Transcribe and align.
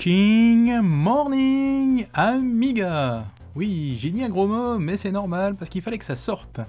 Good 0.00 0.06
fucking 0.06 0.80
morning, 0.80 2.06
Amiga 2.14 3.26
Oui, 3.54 3.98
j'ai 4.00 4.08
dit 4.08 4.24
un 4.24 4.30
gros 4.30 4.46
mot, 4.46 4.78
mais 4.78 4.96
c'est 4.96 5.10
normal, 5.10 5.56
parce 5.56 5.68
qu'il 5.68 5.82
fallait 5.82 5.98
que 5.98 6.06
ça 6.06 6.16
sorte. 6.16 6.60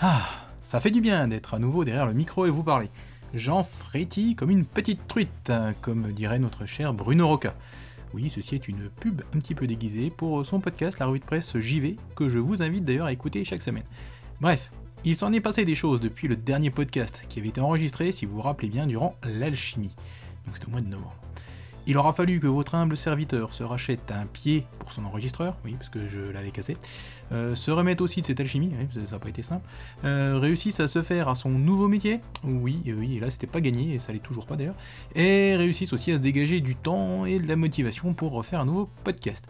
Ah, 0.00 0.22
ça 0.60 0.80
fait 0.80 0.90
du 0.90 1.00
bien 1.00 1.28
d'être 1.28 1.54
à 1.54 1.60
nouveau 1.60 1.84
derrière 1.84 2.06
le 2.06 2.14
micro 2.14 2.46
et 2.46 2.50
vous 2.50 2.64
parler. 2.64 2.90
J'en 3.32 3.62
frétille 3.62 4.34
comme 4.34 4.50
une 4.50 4.64
petite 4.64 5.06
truite, 5.06 5.52
comme 5.82 6.10
dirait 6.10 6.40
notre 6.40 6.66
cher 6.66 6.92
Bruno 6.92 7.28
Roca. 7.28 7.54
Oui, 8.12 8.28
ceci 8.28 8.56
est 8.56 8.66
une 8.66 8.88
pub 8.88 9.22
un 9.36 9.38
petit 9.38 9.54
peu 9.54 9.68
déguisée 9.68 10.10
pour 10.10 10.44
son 10.44 10.58
podcast 10.58 10.98
La 10.98 11.06
Revue 11.06 11.20
de 11.20 11.24
Presse 11.24 11.56
JV, 11.56 11.96
que 12.16 12.28
je 12.28 12.38
vous 12.38 12.60
invite 12.60 12.84
d'ailleurs 12.84 13.06
à 13.06 13.12
écouter 13.12 13.44
chaque 13.44 13.62
semaine. 13.62 13.86
Bref, 14.40 14.72
il 15.04 15.16
s'en 15.16 15.32
est 15.32 15.40
passé 15.40 15.64
des 15.64 15.76
choses 15.76 16.00
depuis 16.00 16.26
le 16.26 16.34
dernier 16.34 16.70
podcast 16.70 17.22
qui 17.28 17.38
avait 17.38 17.50
été 17.50 17.60
enregistré, 17.60 18.10
si 18.10 18.26
vous 18.26 18.34
vous 18.36 18.42
rappelez 18.42 18.68
bien, 18.68 18.88
durant 18.88 19.14
l'alchimie. 19.22 19.94
Donc 20.44 20.56
c'était 20.56 20.66
au 20.66 20.70
mois 20.70 20.80
de 20.80 20.88
novembre. 20.88 21.17
Il 21.88 21.96
aura 21.96 22.12
fallu 22.12 22.38
que 22.38 22.46
votre 22.46 22.74
humble 22.74 22.98
serviteur 22.98 23.54
se 23.54 23.64
rachète 23.64 24.12
un 24.12 24.26
pied 24.26 24.66
pour 24.78 24.92
son 24.92 25.06
enregistreur, 25.06 25.56
oui, 25.64 25.72
parce 25.72 25.88
que 25.88 26.06
je 26.06 26.20
l'avais 26.20 26.50
cassé, 26.50 26.76
euh, 27.32 27.54
se 27.54 27.70
remette 27.70 28.02
aussi 28.02 28.20
de 28.20 28.26
cette 28.26 28.38
alchimie, 28.40 28.70
oui, 28.78 29.06
ça 29.06 29.12
n'a 29.12 29.18
pas 29.18 29.30
été 29.30 29.40
simple, 29.40 29.66
euh, 30.04 30.38
réussisse 30.38 30.80
à 30.80 30.86
se 30.86 31.00
faire 31.00 31.28
à 31.28 31.34
son 31.34 31.48
nouveau 31.48 31.88
métier, 31.88 32.20
oui, 32.44 32.82
oui, 32.86 33.16
et 33.16 33.20
là 33.20 33.30
c'était 33.30 33.46
pas 33.46 33.62
gagné, 33.62 33.94
et 33.94 34.00
ça 34.00 34.12
l'est 34.12 34.18
toujours 34.18 34.44
pas 34.44 34.56
d'ailleurs, 34.56 34.76
et 35.14 35.56
réussisse 35.56 35.94
aussi 35.94 36.12
à 36.12 36.18
se 36.18 36.20
dégager 36.20 36.60
du 36.60 36.76
temps 36.76 37.24
et 37.24 37.38
de 37.38 37.48
la 37.48 37.56
motivation 37.56 38.12
pour 38.12 38.32
refaire 38.32 38.60
un 38.60 38.66
nouveau 38.66 38.90
podcast. 39.02 39.46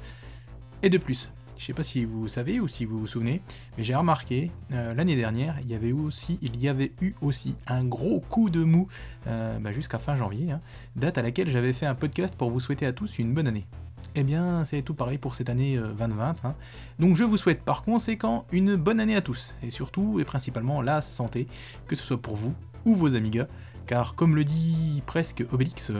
Et 0.85 0.91
de 0.91 0.99
plus, 0.99 1.33
je 1.59 1.65
sais 1.65 1.73
pas 1.75 1.83
si 1.83 2.05
vous 2.05 2.29
savez 2.29 2.61
ou 2.61 2.69
si 2.69 2.85
vous 2.85 2.99
vous 2.99 3.07
souvenez, 3.07 3.43
mais 3.77 3.85
j'ai 3.85 3.95
remarqué 3.95 4.51
euh, 4.73 4.95
l'année 4.95 5.17
dernière, 5.17 5.57
il 5.61 5.69
y 5.69 5.75
avait 5.75 5.93
aussi, 5.93 6.39
il 6.41 6.57
y 6.57 6.69
avait 6.69 6.93
eu 7.01 7.15
aussi 7.21 7.57
un 7.67 7.85
gros 7.85 8.21
coup 8.21 8.49
de 8.49 8.63
mou 8.63 8.87
euh, 9.27 9.59
bah, 9.59 9.73
jusqu'à 9.73 9.99
fin 9.99 10.15
janvier, 10.15 10.53
hein, 10.53 10.61
date 10.95 11.19
à 11.19 11.23
laquelle 11.23 11.51
j'avais 11.51 11.73
fait 11.73 11.87
un 11.87 11.97
podcast 11.97 12.35
pour 12.37 12.51
vous 12.51 12.61
souhaiter 12.61 12.87
à 12.87 12.93
tous 12.93 13.19
une 13.19 13.35
bonne 13.35 13.49
année. 13.49 13.67
Eh 14.15 14.23
bien, 14.23 14.65
c'est 14.65 14.83
tout 14.83 14.95
pareil 14.95 15.19
pour 15.19 15.35
cette 15.35 15.51
année 15.51 15.77
2020. 15.77 16.29
Euh, 16.29 16.33
hein. 16.45 16.55
Donc 17.01 17.17
je 17.17 17.25
vous 17.25 17.37
souhaite 17.37 17.63
par 17.63 17.83
conséquent 17.83 18.47
une 18.53 18.77
bonne 18.77 19.01
année 19.01 19.17
à 19.17 19.21
tous, 19.21 19.55
et 19.63 19.71
surtout 19.71 20.21
et 20.21 20.25
principalement 20.25 20.81
la 20.81 21.03
santé, 21.03 21.49
que 21.89 21.97
ce 21.97 22.05
soit 22.05 22.23
pour 22.23 22.37
vous 22.37 22.55
ou 22.85 22.95
vos 22.95 23.17
amigas, 23.17 23.49
car 23.87 24.15
comme 24.15 24.37
le 24.37 24.45
dit 24.45 25.03
presque 25.07 25.45
Obélix, 25.51 25.91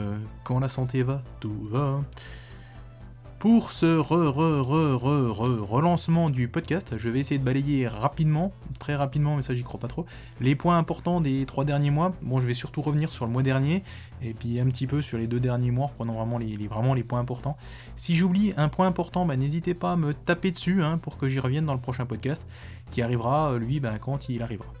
quand 0.45 0.59
la 0.59 0.69
santé 0.69 1.03
va, 1.03 1.21
tout 1.41 1.67
va. 1.69 1.99
Pour 3.39 3.71
ce 3.71 3.85
re, 3.85 4.35
re, 4.35 4.67
re, 4.67 5.31
re, 5.31 5.65
relancement 5.65 6.29
du 6.29 6.49
podcast, 6.49 6.97
je 6.97 7.07
vais 7.07 7.21
essayer 7.21 7.39
de 7.39 7.45
balayer 7.45 7.87
rapidement, 7.87 8.51
très 8.79 8.97
rapidement, 8.97 9.37
mais 9.37 9.43
ça 9.43 9.55
j'y 9.55 9.63
crois 9.63 9.79
pas 9.79 9.87
trop, 9.87 10.05
les 10.41 10.55
points 10.55 10.77
importants 10.77 11.21
des 11.21 11.45
trois 11.45 11.63
derniers 11.63 11.89
mois. 11.89 12.11
Bon, 12.21 12.41
je 12.41 12.47
vais 12.47 12.53
surtout 12.53 12.81
revenir 12.81 13.13
sur 13.13 13.25
le 13.25 13.31
mois 13.31 13.41
dernier, 13.41 13.81
et 14.21 14.33
puis 14.33 14.59
un 14.59 14.65
petit 14.65 14.87
peu 14.87 15.01
sur 15.01 15.17
les 15.17 15.25
deux 15.25 15.39
derniers 15.39 15.71
mois, 15.71 15.89
prenant 15.95 16.15
vraiment 16.15 16.37
les, 16.37 17.03
points 17.03 17.19
importants. 17.21 17.55
Si 17.95 18.17
j'oublie 18.17 18.53
un 18.57 18.67
point 18.67 18.87
important, 18.87 19.25
bah, 19.25 19.37
n'hésitez 19.37 19.73
pas 19.73 19.93
à 19.93 19.95
me 19.95 20.13
taper 20.13 20.51
dessus 20.51 20.83
hein, 20.83 20.97
pour 20.97 21.15
que 21.15 21.29
j'y 21.29 21.39
revienne 21.39 21.65
dans 21.65 21.73
le 21.73 21.79
prochain 21.79 22.05
podcast, 22.05 22.45
qui 22.91 23.01
arrivera, 23.01 23.57
lui, 23.57 23.79
bah, 23.79 23.99
quand 24.01 24.27
il 24.27 24.43
arrivera. 24.43 24.73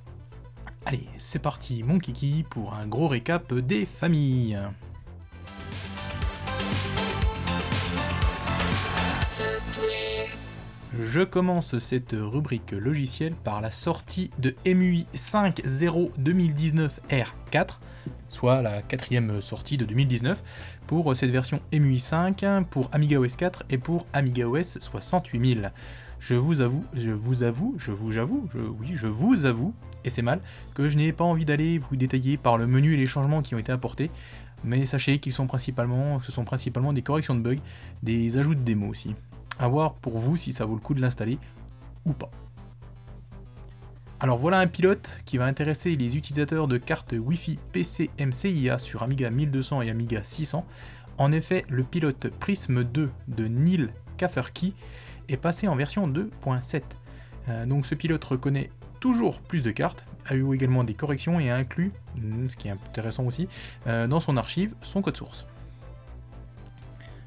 Allez, 0.85 1.07
c'est 1.17 1.39
parti, 1.39 1.81
mon 1.83 1.97
kiki, 1.97 2.43
pour 2.49 2.73
un 2.73 2.87
gros 2.87 3.07
récap 3.07 3.53
des 3.53 3.85
familles. 3.85 4.59
Je 10.97 11.21
commence 11.21 11.77
cette 11.77 12.15
rubrique 12.17 12.71
logicielle 12.71 13.35
par 13.35 13.61
la 13.61 13.69
sortie 13.69 14.31
de 14.39 14.55
MUI 14.65 15.05
5.0 15.13 16.09
2019 16.17 16.99
R4, 17.11 17.77
soit 18.27 18.63
la 18.63 18.81
quatrième 18.81 19.39
sortie 19.39 19.77
de 19.77 19.85
2019, 19.85 20.43
pour 20.87 21.15
cette 21.15 21.29
version 21.29 21.59
MUI 21.71 21.99
5, 21.99 22.43
pour 22.71 22.89
Amiga 22.91 23.19
OS 23.19 23.35
4 23.35 23.65
et 23.69 23.77
pour 23.77 24.07
Amiga 24.13 24.47
OS 24.47 24.79
68000. 24.79 25.71
Je 26.19 26.33
vous 26.33 26.59
avoue, 26.59 26.83
je 26.95 27.11
vous 27.11 27.43
avoue, 27.43 27.75
je 27.77 27.91
vous 27.91 28.17
avoue, 28.17 28.49
je, 28.51 28.59
oui, 28.59 28.93
je 28.95 29.07
vous 29.07 29.45
avoue, 29.45 29.75
et 30.03 30.09
c'est 30.09 30.23
mal, 30.23 30.41
que 30.73 30.89
je 30.89 30.97
n'ai 30.97 31.13
pas 31.13 31.23
envie 31.23 31.45
d'aller 31.45 31.77
vous 31.77 31.97
détailler 31.97 32.35
par 32.37 32.57
le 32.57 32.65
menu 32.65 32.95
et 32.95 32.97
les 32.97 33.05
changements 33.05 33.43
qui 33.43 33.53
ont 33.53 33.59
été 33.59 33.71
apportés, 33.71 34.09
mais 34.63 34.87
sachez 34.87 35.19
qu'ils 35.19 35.33
sont 35.33 35.45
principalement, 35.45 36.19
ce 36.21 36.31
sont 36.31 36.45
principalement 36.45 36.93
des 36.93 37.03
corrections 37.03 37.35
de 37.35 37.41
bugs, 37.41 37.61
des 38.01 38.39
ajouts 38.39 38.55
de 38.55 38.61
démos 38.61 38.89
aussi. 38.89 39.15
A 39.59 39.67
voir 39.67 39.93
pour 39.93 40.17
vous 40.17 40.37
si 40.37 40.53
ça 40.53 40.65
vaut 40.65 40.75
le 40.75 40.81
coup 40.81 40.93
de 40.93 41.01
l'installer 41.01 41.37
ou 42.05 42.13
pas. 42.13 42.31
Alors 44.21 44.37
voilà 44.37 44.59
un 44.59 44.67
pilote 44.67 45.09
qui 45.25 45.37
va 45.37 45.45
intéresser 45.45 45.93
les 45.93 46.17
utilisateurs 46.17 46.67
de 46.67 46.77
cartes 46.77 47.13
Wi-Fi 47.17 47.57
PC 47.71 48.09
MCIA 48.19 48.77
sur 48.79 49.03
Amiga 49.03 49.29
1200 49.29 49.83
et 49.83 49.89
Amiga 49.89 50.23
600. 50.23 50.65
En 51.17 51.31
effet, 51.31 51.65
le 51.69 51.83
pilote 51.83 52.27
Prism 52.39 52.83
2 52.83 53.09
de 53.27 53.47
Neil 53.47 53.89
Kafferkey 54.17 54.73
est 55.29 55.37
passé 55.37 55.67
en 55.67 55.75
version 55.75 56.07
2.7. 56.07 56.81
Euh, 57.47 57.65
donc 57.65 57.85
ce 57.85 57.95
pilote 57.95 58.23
reconnaît 58.23 58.69
toujours 58.99 59.39
plus 59.39 59.61
de 59.61 59.71
cartes, 59.71 60.05
a 60.25 60.35
eu 60.35 60.53
également 60.53 60.83
des 60.83 60.93
corrections 60.93 61.39
et 61.39 61.49
a 61.49 61.55
inclus, 61.55 61.91
hmm, 62.17 62.49
ce 62.49 62.57
qui 62.57 62.67
est 62.67 62.71
intéressant 62.71 63.25
aussi, 63.25 63.47
euh, 63.87 64.07
dans 64.07 64.19
son 64.19 64.37
archive 64.37 64.73
son 64.81 65.01
code 65.01 65.17
source. 65.17 65.45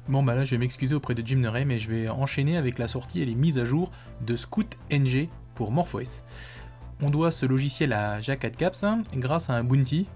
Bon 0.09 0.21
bah 0.21 0.35
là 0.35 0.43
je 0.43 0.51
vais 0.51 0.57
m'excuser 0.57 0.95
auprès 0.95 1.15
de 1.15 1.25
Jim 1.25 1.37
Neray 1.37 1.63
mais 1.63 1.79
je 1.79 1.89
vais 1.89 2.09
enchaîner 2.09 2.57
avec 2.57 2.77
la 2.77 2.89
sortie 2.89 3.21
et 3.21 3.25
les 3.25 3.35
mises 3.35 3.57
à 3.57 3.65
jour 3.65 3.91
de 4.21 4.35
Scout 4.35 4.77
NG 4.91 5.29
pour 5.55 5.71
MorphOS. 5.71 6.23
On 7.01 7.09
doit 7.09 7.31
ce 7.31 7.45
logiciel 7.45 7.93
à 7.93 8.19
Jacques 8.19 8.43
Adcaps 8.43 8.83
hein, 8.83 9.03
grâce 9.15 9.49
à 9.49 9.53
un 9.53 9.63
bounty 9.63 10.07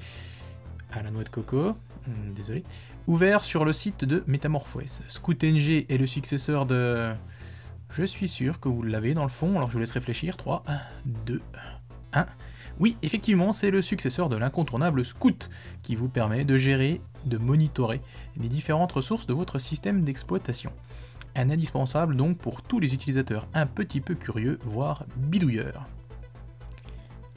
à 0.92 1.02
la 1.04 1.12
noix 1.12 1.24
de 1.24 1.30
coco, 1.30 1.76
hmm, 2.06 2.34
désolé, 2.36 2.64
ouvert 3.08 3.44
sur 3.44 3.66
le 3.66 3.74
site 3.74 4.04
de 4.04 4.24
MetamorphOS. 4.28 5.04
Scout 5.08 5.44
NG 5.44 5.86
est 5.90 5.98
le 5.98 6.08
successeur 6.08 6.66
de... 6.66 7.14
Je 7.90 8.04
suis 8.04 8.28
sûr 8.28 8.60
que 8.60 8.68
vous 8.68 8.84
l'avez 8.84 9.14
dans 9.14 9.24
le 9.24 9.30
fond, 9.30 9.56
alors 9.56 9.70
je 9.70 9.74
vous 9.74 9.80
laisse 9.80 9.92
réfléchir. 9.92 10.36
3, 10.38 10.64
1, 10.68 10.80
2, 11.26 11.42
1. 12.14 12.26
Oui, 12.80 12.96
effectivement, 13.02 13.54
c'est 13.54 13.72
le 13.72 13.82
successeur 13.82 14.30
de 14.30 14.38
l'incontournable 14.38 15.04
Scout, 15.04 15.50
qui 15.82 15.96
vous 15.96 16.10
permet 16.10 16.46
de 16.46 16.58
gérer, 16.58 17.02
de 17.26 17.38
monitorer 17.38 18.02
les 18.40 18.50
différentes 18.50 18.92
ressources 18.92 19.26
de 19.26 19.34
votre 19.34 19.58
système 19.58 20.04
d'exploitation. 20.04 20.72
Un 21.36 21.50
indispensable 21.50 22.16
donc 22.16 22.38
pour 22.38 22.62
tous 22.62 22.80
les 22.80 22.94
utilisateurs 22.94 23.48
un 23.56 23.66
petit 23.66 24.00
peu 24.00 24.14
curieux, 24.14 24.60
voire 24.64 25.06
bidouilleurs. 25.18 25.86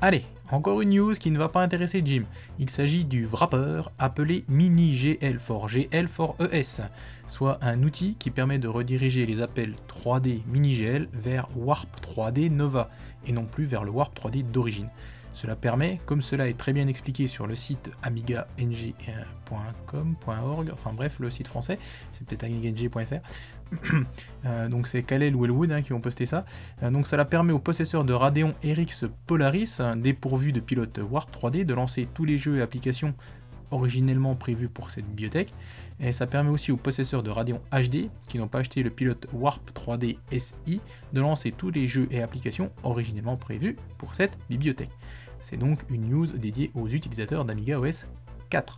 Allez, 0.03 0.25
encore 0.51 0.81
une 0.81 0.91
news 0.95 1.13
qui 1.13 1.31
ne 1.31 1.39
va 1.39 1.49
pas 1.49 1.63
intéresser 1.63 2.03
Jim. 2.05 2.25
Il 2.59 2.71
s'agit 2.71 3.05
du 3.05 3.27
wrapper 3.27 3.83
appelé 3.99 4.45
MiniGL4 4.51 5.91
GL4ES, 5.91 6.89
soit 7.29 7.59
un 7.63 7.83
outil 7.83 8.17
qui 8.19 8.31
permet 8.31 8.59
de 8.59 8.69
rediriger 8.69 9.27
les 9.27 9.43
appels 9.43 9.75
3D 9.89 10.41
MiniGL 10.47 11.09
vers 11.13 11.49
Warp 11.55 11.89
3D 12.03 12.51
Nova, 12.51 12.91
et 13.27 13.33
non 13.33 13.45
plus 13.45 13.67
vers 13.67 13.85
le 13.85 13.91
Warp 13.91 14.19
3D 14.19 14.43
d'origine. 14.43 14.89
Cela 15.41 15.57
permet, 15.57 15.99
comme 16.05 16.21
cela 16.21 16.49
est 16.49 16.59
très 16.59 16.75
bien 16.75 16.87
expliqué 16.87 17.27
sur 17.27 17.47
le 17.47 17.57
site 17.57 17.91
amigang.com.org, 18.03 20.71
enfin 20.71 20.93
bref, 20.93 21.17
le 21.19 21.31
site 21.31 21.49
français, 21.49 21.79
c'est 22.13 22.27
peut-être 22.27 22.45
amigang.fr, 22.45 23.73
euh, 24.45 24.69
donc 24.69 24.87
c'est 24.87 25.03
Kalel 25.03 25.35
ou 25.35 25.47
Elwood 25.47 25.73
hein, 25.73 25.81
qui 25.81 25.95
ont 25.95 26.01
posté 26.03 26.27
ça. 26.27 26.45
Euh, 26.83 26.91
donc 26.91 27.07
cela 27.07 27.25
permet 27.25 27.55
aux 27.55 27.59
possesseurs 27.59 28.05
de 28.05 28.13
Radeon 28.13 28.53
RX 28.63 29.07
Polaris, 29.27 29.79
dépourvus 29.97 30.53
de 30.53 30.61
pilote 30.61 31.01
Warp 31.11 31.35
3D, 31.35 31.65
de 31.65 31.73
lancer 31.73 32.07
tous 32.13 32.27
les 32.27 32.37
jeux 32.37 32.59
et 32.59 32.61
applications 32.61 33.15
originellement 33.71 34.35
prévus 34.35 34.69
pour 34.69 34.91
cette 34.91 35.07
bibliothèque. 35.07 35.55
Et 36.01 36.13
ça 36.13 36.27
permet 36.27 36.51
aussi 36.51 36.71
aux 36.71 36.77
possesseurs 36.77 37.23
de 37.23 37.31
Radeon 37.31 37.63
HD, 37.73 38.11
qui 38.29 38.37
n'ont 38.37 38.49
pas 38.49 38.59
acheté 38.59 38.83
le 38.83 38.91
pilote 38.91 39.27
Warp 39.33 39.71
3D 39.73 40.19
SI, 40.37 40.83
de 41.15 41.21
lancer 41.23 41.51
tous 41.51 41.71
les 41.71 41.89
jeux 41.89 42.09
et 42.11 42.21
applications 42.21 42.71
originellement 42.83 43.39
prévus 43.39 43.79
pour 43.97 44.15
cette 44.15 44.37
bibliothèque. 44.51 44.91
C'est 45.41 45.57
donc 45.57 45.81
une 45.91 46.09
news 46.09 46.27
dédiée 46.27 46.71
aux 46.75 46.89
utilisateurs 46.89 47.45
d'Amiga 47.45 47.81
OS 47.81 48.07
4. 48.51 48.77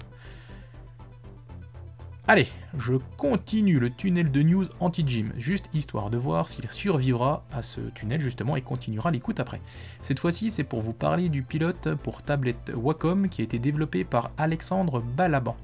Allez, 2.29 2.47
je 2.79 2.95
continue 3.17 3.81
le 3.81 3.91
tunnel 3.91 4.31
de 4.31 4.43
news 4.43 4.67
anti-Jim, 4.79 5.31
juste 5.37 5.69
histoire 5.75 6.09
de 6.09 6.17
voir 6.17 6.49
s'il 6.49 6.71
survivra 6.71 7.45
à 7.53 7.63
ce 7.63 7.81
tunnel 7.81 8.21
justement 8.21 8.55
et 8.55 8.63
continuera 8.63 9.11
l'écoute 9.11 9.41
après. 9.41 9.61
Cette 10.03 10.21
fois-ci, 10.21 10.53
c'est 10.53 10.63
pour 10.63 10.83
vous 10.83 10.93
parler 10.93 11.29
du 11.29 11.43
pilote 11.43 11.97
pour 11.97 12.23
tablette 12.23 12.71
Wacom 12.77 13.29
qui 13.29 13.41
a 13.41 13.45
été 13.45 13.59
développé 13.59 14.05
par 14.05 14.31
Alexandre 14.39 15.01
Balaban. 15.01 15.57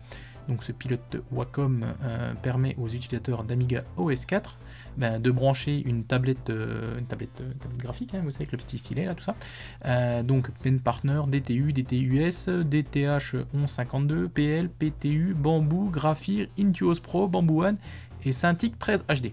Donc 0.48 0.64
ce 0.64 0.72
pilote 0.72 1.18
Wacom 1.30 1.86
euh, 2.02 2.34
permet 2.42 2.74
aux 2.76 2.88
utilisateurs 2.88 3.44
d'Amiga 3.44 3.84
OS 3.96 4.24
4 4.24 4.58
ben, 4.98 5.20
de 5.20 5.30
brancher 5.30 5.80
une 5.86 6.04
tablette, 6.04 6.50
euh, 6.50 6.98
une 6.98 7.06
tablette, 7.06 7.40
euh, 7.40 7.52
graphique, 7.78 8.14
hein, 8.14 8.20
vous 8.24 8.32
savez, 8.32 8.42
avec 8.42 8.52
le 8.52 8.58
petit 8.58 8.78
stylet 8.78 9.04
là, 9.04 9.14
tout 9.14 9.24
ça. 9.24 10.22
donc 10.22 10.50
Pen 10.62 10.80
Partner, 10.80 11.22
DTU, 11.28 11.72
DTUS, 11.72 12.64
DTH 12.64 13.34
1152, 13.54 14.28
PL, 14.28 14.68
PTU, 14.68 15.34
Bamboo, 15.34 15.88
Graphir, 15.88 16.48
Intuos 16.58 17.00
Pro, 17.00 17.28
Bamboo 17.28 17.62
One 17.64 17.76
et 18.24 18.32
Cintiq 18.32 18.78
13 18.78 19.04
HD. 19.08 19.32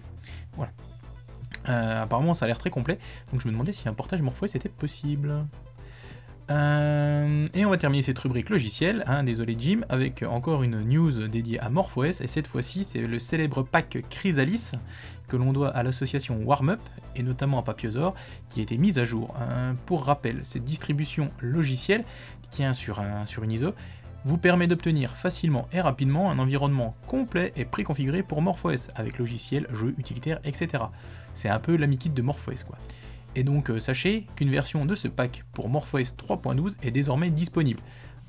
Voilà. 0.56 0.72
apparemment 2.02 2.32
ça 2.32 2.44
a 2.44 2.48
l'air 2.48 2.58
très 2.58 2.70
complet, 2.70 2.98
donc 3.32 3.40
je 3.40 3.48
me 3.48 3.52
demandais 3.52 3.72
si 3.72 3.88
un 3.88 3.92
portage 3.92 4.22
MorphOS 4.22 4.54
était 4.54 4.68
possible. 4.68 5.34
Euh, 6.50 7.46
et 7.54 7.64
on 7.64 7.70
va 7.70 7.76
terminer 7.76 8.02
cette 8.02 8.18
rubrique 8.18 8.50
logicielle, 8.50 9.02
hein, 9.06 9.24
désolé 9.24 9.56
Jim, 9.58 9.80
avec 9.88 10.22
encore 10.22 10.62
une 10.62 10.80
news 10.82 11.26
dédiée 11.26 11.58
à 11.58 11.70
MorphOS, 11.70 12.20
et 12.20 12.28
cette 12.28 12.46
fois-ci 12.46 12.84
c'est 12.84 13.00
le 13.00 13.18
célèbre 13.18 13.62
pack 13.62 13.98
Chrysalis 14.10 14.72
que 15.26 15.36
l'on 15.36 15.52
doit 15.52 15.70
à 15.70 15.82
l'association 15.82 16.40
WarmUp, 16.44 16.78
et 17.16 17.24
notamment 17.24 17.58
à 17.58 17.62
Papiosor, 17.62 18.14
qui 18.48 18.60
a 18.60 18.62
été 18.62 18.78
mise 18.78 18.96
à 18.98 19.04
jour. 19.04 19.34
Hein. 19.40 19.74
pour 19.86 20.04
rappel, 20.04 20.40
cette 20.44 20.64
distribution 20.64 21.30
logicielle, 21.40 22.04
qui 22.42 22.48
tient 22.50 22.74
sur, 22.74 23.00
un, 23.00 23.26
sur 23.26 23.42
une 23.42 23.50
ISO, 23.50 23.72
vous 24.24 24.38
permet 24.38 24.66
d'obtenir 24.66 25.16
facilement 25.16 25.68
et 25.72 25.80
rapidement 25.80 26.30
un 26.30 26.38
environnement 26.38 26.96
complet 27.06 27.52
et 27.56 27.64
préconfiguré 27.64 28.22
pour 28.22 28.42
MorphOS, 28.42 28.88
avec 28.94 29.18
logiciel, 29.18 29.66
jeux, 29.72 29.94
utilitaires, 29.98 30.40
etc. 30.44 30.84
C'est 31.34 31.48
un 31.48 31.58
peu 31.58 31.76
l'ami 31.76 31.98
kit 31.98 32.10
de 32.10 32.22
MorphOS 32.22 32.64
quoi. 32.66 32.76
Et 33.36 33.44
donc 33.44 33.70
euh, 33.70 33.78
sachez 33.78 34.26
qu'une 34.34 34.50
version 34.50 34.86
de 34.86 34.94
ce 34.94 35.08
pack 35.08 35.44
pour 35.52 35.68
MorphOS 35.68 36.16
3.12 36.16 36.76
est 36.82 36.90
désormais 36.90 37.30
disponible. 37.30 37.80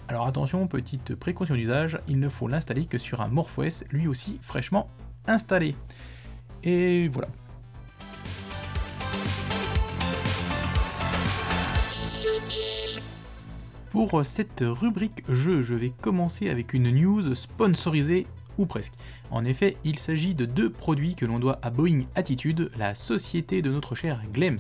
Alors 0.09 0.27
attention, 0.27 0.67
petite 0.67 1.15
précaution 1.15 1.55
d'usage, 1.55 1.97
il 2.09 2.19
ne 2.19 2.27
faut 2.27 2.49
l'installer 2.49 2.85
que 2.85 2.97
sur 2.97 3.21
un 3.21 3.29
MorphOS 3.29 3.85
lui 3.89 4.07
aussi 4.07 4.37
fraîchement 4.41 4.89
installé. 5.25 5.75
Et 6.63 7.07
voilà. 7.07 7.29
Pour 13.91 14.25
cette 14.25 14.61
rubrique 14.61 15.23
jeu, 15.29 15.61
je 15.61 15.73
vais 15.73 15.91
commencer 16.01 16.49
avec 16.49 16.73
une 16.73 16.91
news 16.91 17.33
sponsorisée 17.33 18.27
ou 18.57 18.65
presque. 18.65 18.93
En 19.31 19.43
effet, 19.43 19.77
il 19.83 19.99
s'agit 19.99 20.35
de 20.35 20.45
deux 20.45 20.69
produits 20.69 21.15
que 21.15 21.25
l'on 21.25 21.39
doit 21.39 21.59
à 21.61 21.69
Boeing 21.69 22.03
Attitude, 22.15 22.71
la 22.77 22.95
société 22.95 23.61
de 23.61 23.69
notre 23.71 23.95
cher 23.95 24.21
Glems. 24.33 24.59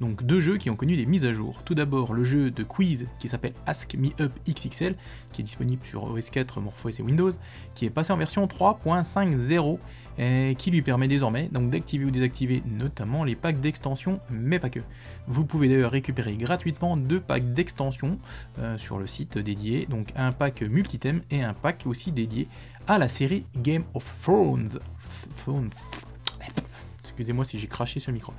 Donc 0.00 0.22
deux 0.24 0.40
jeux 0.40 0.58
qui 0.58 0.70
ont 0.70 0.76
connu 0.76 0.96
des 0.96 1.06
mises 1.06 1.24
à 1.24 1.34
jour. 1.34 1.62
Tout 1.64 1.74
d'abord 1.74 2.12
le 2.12 2.22
jeu 2.22 2.50
de 2.50 2.62
quiz 2.62 3.08
qui 3.18 3.28
s'appelle 3.28 3.54
Ask 3.66 3.94
Me 3.94 4.10
Up 4.20 4.32
XXL, 4.48 4.94
qui 5.32 5.42
est 5.42 5.44
disponible 5.44 5.84
sur 5.84 6.04
OS 6.04 6.30
4, 6.30 6.60
MorphOS 6.60 7.00
et 7.00 7.02
Windows, 7.02 7.32
qui 7.74 7.84
est 7.84 7.90
passé 7.90 8.12
en 8.12 8.16
version 8.16 8.46
3.50 8.46 9.78
et 10.18 10.56
qui 10.56 10.70
lui 10.70 10.82
permet 10.82 11.08
désormais 11.08 11.48
donc 11.52 11.70
d'activer 11.70 12.04
ou 12.04 12.10
désactiver 12.10 12.62
notamment 12.66 13.24
les 13.24 13.36
packs 13.36 13.60
d'extension, 13.60 14.20
mais 14.30 14.58
pas 14.58 14.70
que. 14.70 14.80
Vous 15.26 15.44
pouvez 15.44 15.68
d'ailleurs 15.68 15.92
récupérer 15.92 16.36
gratuitement 16.36 16.96
deux 16.96 17.20
packs 17.20 17.52
d'extension 17.52 18.18
euh, 18.58 18.78
sur 18.78 18.98
le 18.98 19.06
site 19.06 19.38
dédié, 19.38 19.86
donc 19.86 20.08
un 20.16 20.32
pack 20.32 20.62
multitem 20.62 21.22
et 21.30 21.42
un 21.42 21.54
pack 21.54 21.84
aussi 21.86 22.12
dédié 22.12 22.48
à 22.88 22.96
la 22.96 23.08
série 23.08 23.44
Game 23.58 23.84
of 23.92 24.12
Thrones. 24.22 24.80
Excusez-moi 27.04 27.44
si 27.44 27.60
j'ai 27.60 27.66
craché 27.66 28.00
sur 28.00 28.12
micro. 28.12 28.32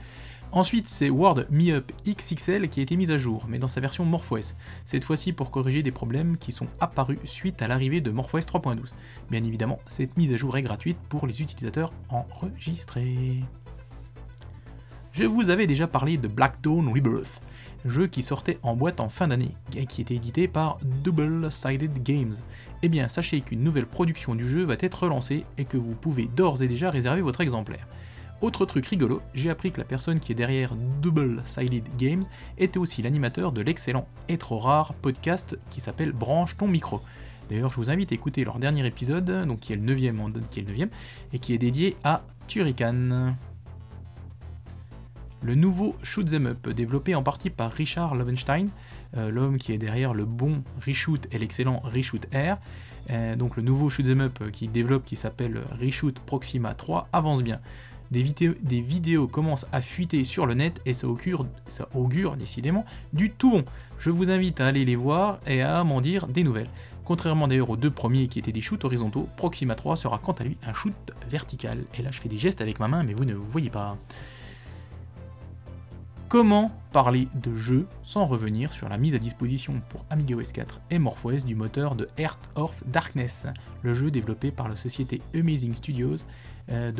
Ensuite, 0.51 0.89
c'est 0.89 1.11
Word 1.11 1.45
Me 1.51 1.71
Up 1.71 1.91
XXL 2.07 2.67
qui 2.69 2.79
a 2.79 2.83
été 2.83 2.97
mise 2.97 3.11
à 3.11 3.19
jour, 3.19 3.45
mais 3.47 3.59
dans 3.59 3.67
sa 3.67 3.79
version 3.79 4.03
MorphOS, 4.05 4.55
cette 4.85 5.03
fois-ci 5.03 5.31
pour 5.33 5.51
corriger 5.51 5.83
des 5.83 5.91
problèmes 5.91 6.37
qui 6.37 6.51
sont 6.51 6.65
apparus 6.79 7.19
suite 7.25 7.61
à 7.61 7.67
l'arrivée 7.67 8.01
de 8.01 8.09
MorphOS 8.09 8.39
3.12. 8.39 8.79
Bien 9.29 9.43
évidemment, 9.43 9.77
cette 9.85 10.17
mise 10.17 10.33
à 10.33 10.37
jour 10.37 10.57
est 10.57 10.63
gratuite 10.63 10.97
pour 11.09 11.27
les 11.27 11.43
utilisateurs 11.43 11.91
enregistrés. 12.09 13.41
Je 15.11 15.25
vous 15.25 15.51
avais 15.51 15.67
déjà 15.67 15.85
parlé 15.85 16.17
de 16.17 16.27
Black 16.27 16.59
Dawn 16.61 16.87
Rebirth, 16.87 17.41
jeu 17.85 18.07
qui 18.07 18.23
sortait 18.23 18.57
en 18.63 18.75
boîte 18.75 18.99
en 18.99 19.09
fin 19.09 19.27
d'année 19.27 19.55
et 19.75 19.85
qui 19.85 20.01
était 20.01 20.15
édité 20.15 20.47
par 20.47 20.79
Double 21.03 21.51
Sided 21.51 22.01
Games. 22.01 22.35
Eh 22.81 22.87
bien, 22.87 23.09
sachez 23.09 23.41
qu'une 23.41 23.63
nouvelle 23.63 23.85
production 23.85 24.35
du 24.35 24.47
jeu 24.47 24.63
va 24.63 24.75
être 24.79 25.07
lancée 25.07 25.45
et 25.57 25.65
que 25.65 25.75
vous 25.75 25.95
pouvez 25.95 26.29
d'ores 26.33 26.61
et 26.61 26.67
déjà 26.67 26.89
réserver 26.89 27.21
votre 27.21 27.41
exemplaire. 27.41 27.87
Autre 28.41 28.65
truc 28.65 28.85
rigolo, 28.85 29.21
j'ai 29.33 29.49
appris 29.49 29.73
que 29.73 29.79
la 29.79 29.85
personne 29.85 30.21
qui 30.21 30.31
est 30.31 30.35
derrière 30.35 30.73
Double 31.01 31.41
Sided 31.43 31.83
Games 31.97 32.23
était 32.57 32.79
aussi 32.79 33.01
l'animateur 33.01 33.51
de 33.51 33.59
l'excellent 33.59 34.07
et 34.29 34.37
trop 34.37 34.59
rare 34.59 34.93
podcast 34.93 35.59
qui 35.69 35.81
s'appelle 35.81 36.13
Branche 36.13 36.55
ton 36.55 36.67
micro. 36.67 37.01
D'ailleurs, 37.49 37.71
je 37.71 37.77
vous 37.77 37.89
invite 37.89 38.13
à 38.13 38.15
écouter 38.15 38.45
leur 38.45 38.59
dernier 38.59 38.85
épisode, 38.87 39.45
donc 39.45 39.59
qui 39.59 39.73
est 39.73 39.75
le 39.75 39.81
9 39.81 39.97
qui 40.49 40.59
est 40.59 40.63
le 40.63 40.77
9 40.77 40.89
et 41.33 41.39
qui 41.39 41.53
est 41.53 41.57
dédié 41.57 41.97
à 42.05 42.21
Turrican. 42.47 43.35
Le 45.41 45.55
nouveau 45.55 45.95
Shoot 46.03 46.29
Them 46.29 46.47
Up, 46.47 46.69
développé 46.69 47.15
en 47.15 47.23
partie 47.23 47.49
par 47.49 47.71
Richard 47.71 48.15
Lovenstein, 48.15 48.67
l'homme 49.15 49.57
qui 49.57 49.73
est 49.73 49.77
derrière 49.77 50.13
le 50.13 50.25
bon 50.25 50.63
Reshoot 50.85 51.27
et 51.31 51.37
l'excellent 51.37 51.81
Reshoot 51.83 52.27
R. 52.33 52.57
Euh, 53.11 53.35
donc 53.35 53.55
le 53.55 53.63
nouveau 53.63 53.89
Shoot 53.89 54.05
Them 54.05 54.21
Up 54.21 54.51
qu'il 54.51 54.71
développe 54.71 55.05
qui 55.05 55.15
s'appelle 55.15 55.61
Reshoot 55.81 56.19
Proxima 56.19 56.75
3 56.75 57.07
avance 57.11 57.41
bien 57.41 57.59
des, 58.11 58.23
vidéos, 58.81 59.27
commencent 59.27 59.67
à 59.71 59.81
fuiter 59.81 60.23
sur 60.23 60.47
le 60.47 60.55
net 60.55 60.81
et 60.87 60.93
ça 60.93 61.07
augure, 61.07 61.45
ça 61.67 61.87
augure 61.93 62.37
décidément 62.37 62.83
du 63.13 63.29
tout 63.29 63.51
bon. 63.51 63.65
Je 63.99 64.09
vous 64.09 64.31
invite 64.31 64.61
à 64.61 64.67
aller 64.67 64.83
les 64.83 64.95
voir 64.95 65.39
et 65.45 65.61
à 65.61 65.83
m'en 65.83 66.01
dire 66.01 66.27
des 66.27 66.43
nouvelles. 66.43 66.69
Contrairement 67.05 67.47
d'ailleurs 67.47 67.69
aux 67.69 67.77
deux 67.77 67.91
premiers 67.91 68.27
qui 68.27 68.39
étaient 68.39 68.51
des 68.51 68.61
shoots 68.61 68.83
horizontaux, 68.83 69.27
Proxima 69.37 69.75
3 69.75 69.95
sera 69.95 70.17
quant 70.17 70.33
à 70.33 70.43
lui 70.43 70.57
un 70.65 70.73
shoot 70.73 70.93
vertical. 71.29 71.83
Et 71.97 72.01
là 72.01 72.09
je 72.11 72.19
fais 72.19 72.29
des 72.29 72.37
gestes 72.37 72.61
avec 72.61 72.79
ma 72.79 72.87
main 72.87 73.03
mais 73.03 73.13
vous 73.13 73.25
ne 73.25 73.33
voyez 73.35 73.69
pas. 73.69 73.97
Comment 76.29 76.71
parler 76.93 77.27
de 77.33 77.55
jeu 77.55 77.87
sans 78.03 78.27
revenir 78.27 78.71
sur 78.71 78.87
la 78.87 78.99
mise 78.99 79.15
à 79.15 79.17
disposition 79.17 79.81
pour 79.89 80.05
Amiga 80.11 80.35
OS 80.35 80.51
4 80.51 80.79
et 80.91 80.99
MorphOS 80.99 81.43
du 81.43 81.55
moteur 81.55 81.95
de 81.95 82.07
Heart 82.19 82.51
of 82.53 82.83
Darkness, 82.85 83.47
le 83.81 83.95
jeu 83.95 84.11
développé 84.11 84.51
par 84.51 84.69
la 84.69 84.75
société 84.75 85.23
Amazing 85.33 85.73
Studios 85.73 86.17
euh, 86.71 86.91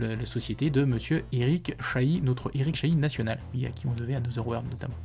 la, 0.00 0.26
société 0.26 0.70
de 0.70 0.84
monsieur 0.84 1.24
Eric 1.30 1.76
Chahi, 1.80 2.20
notre 2.20 2.50
Eric 2.54 2.74
Chahi 2.74 2.96
national, 2.96 3.38
à 3.64 3.68
qui 3.68 3.86
on 3.86 3.92
devait 3.92 4.16
à 4.16 4.20
2 4.20 4.40
World 4.40 4.68
notamment. 4.68 4.96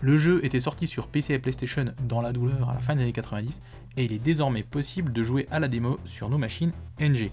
Le 0.00 0.16
jeu 0.16 0.42
était 0.42 0.60
sorti 0.60 0.86
sur 0.86 1.08
PC 1.08 1.34
et 1.34 1.38
PlayStation 1.38 1.84
dans 2.08 2.22
la 2.22 2.32
douleur 2.32 2.70
à 2.70 2.74
la 2.74 2.80
fin 2.80 2.94
des 2.94 3.02
années 3.02 3.12
90 3.12 3.60
et 3.98 4.06
il 4.06 4.14
est 4.14 4.18
désormais 4.18 4.62
possible 4.62 5.12
de 5.12 5.22
jouer 5.22 5.46
à 5.50 5.60
la 5.60 5.68
démo 5.68 5.98
sur 6.06 6.30
nos 6.30 6.38
machines 6.38 6.72
NG. 7.00 7.30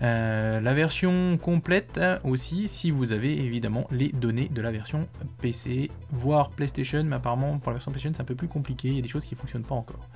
Euh, 0.00 0.60
la 0.60 0.74
version 0.74 1.36
complète 1.38 2.00
aussi 2.22 2.68
si 2.68 2.90
vous 2.92 3.12
avez 3.12 3.32
évidemment 3.44 3.86
les 3.90 4.08
données 4.08 4.48
de 4.48 4.60
la 4.60 4.70
version 4.70 5.08
PC, 5.40 5.90
voire 6.10 6.50
PlayStation, 6.50 7.02
mais 7.02 7.16
apparemment 7.16 7.58
pour 7.58 7.72
la 7.72 7.74
version 7.74 7.90
PlayStation 7.90 8.14
c'est 8.14 8.22
un 8.22 8.26
peu 8.26 8.36
plus 8.36 8.48
compliqué, 8.48 8.88
il 8.88 8.94
y 8.94 8.98
a 8.98 9.02
des 9.02 9.08
choses 9.08 9.24
qui 9.24 9.34
ne 9.34 9.40
fonctionnent 9.40 9.64
pas 9.64 9.74
encore. 9.74 10.08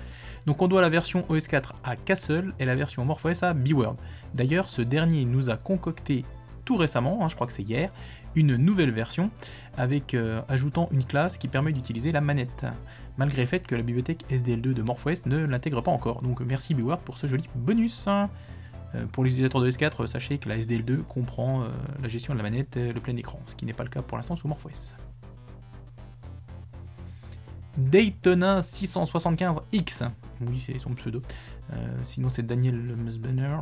Donc 0.47 0.63
on 0.63 0.69
doit 0.69 0.83
la 0.83 0.89
version 0.89 1.25
OS 1.29 1.49
4 1.49 1.75
à 1.83 1.97
Castle 1.97 2.53
et 2.61 2.65
la 2.65 2.77
version 2.77 3.05
MorphOS 3.05 3.43
à 3.43 3.55
B-World. 3.55 3.99
D'ailleurs 4.35 4.71
ce 4.71 4.83
dernier 4.83 5.25
nous 5.25 5.51
a 5.51 5.57
concocté 5.57 6.25
tout 6.65 6.77
récemment, 6.77 7.19
hein, 7.21 7.29
je 7.29 7.35
crois 7.35 7.49
que 7.49 7.53
c'est 7.53 7.65
hier, 7.65 7.91
une 8.37 8.55
nouvelle 8.55 8.93
version 8.93 9.31
avec 9.77 10.15
euh, 10.15 10.43
ajoutant 10.49 10.89
une 10.93 11.05
classe 11.05 11.39
qui 11.39 11.49
permet 11.49 11.73
d'utiliser 11.73 12.13
la 12.13 12.21
manette, 12.21 12.67
malgré 13.17 13.43
le 13.43 13.49
fait 13.49 13.67
que 13.67 13.75
la 13.75 13.83
bibliothèque 13.83 14.25
SDL2 14.31 14.75
de 14.75 14.83
MorphOS 14.83 15.27
ne 15.27 15.45
l'intègre 15.45 15.83
pas 15.83 15.91
encore. 15.91 16.23
Donc 16.23 16.41
merci 16.41 16.73
B-World 16.73 17.03
pour 17.03 17.19
ce 17.19 17.27
joli 17.27 17.49
bonus. 17.57 18.09
Euh, 18.95 19.07
pour 19.07 19.25
les 19.25 19.31
utilisateurs 19.31 19.61
de 19.61 19.71
S4, 19.71 20.07
sachez 20.07 20.39
que 20.39 20.49
la 20.49 20.57
SDL2 20.57 21.03
comprend 21.03 21.63
euh, 21.63 21.67
la 22.03 22.09
gestion 22.09 22.35
de 22.35 22.39
la 22.39 22.43
manette 22.43 22.77
et 22.77 22.93
le 22.93 23.01
plein 23.01 23.17
écran, 23.17 23.41
ce 23.47 23.55
qui 23.55 23.65
n'est 23.65 23.73
pas 23.73 23.85
le 23.85 23.91
cas 23.91 24.03
pour 24.03 24.17
l'instant 24.17 24.37
sous 24.37 24.49
MorphOS. 24.49 24.95
Daytona 27.79 28.61
675X, 28.61 30.11
oui 30.43 30.63
c'est 30.65 30.79
son 30.79 30.91
pseudo, 30.91 31.23
euh, 31.73 31.77
sinon 32.05 32.29
c'est 32.29 32.43
Daniel 32.43 32.77
Musbener, 32.77 33.57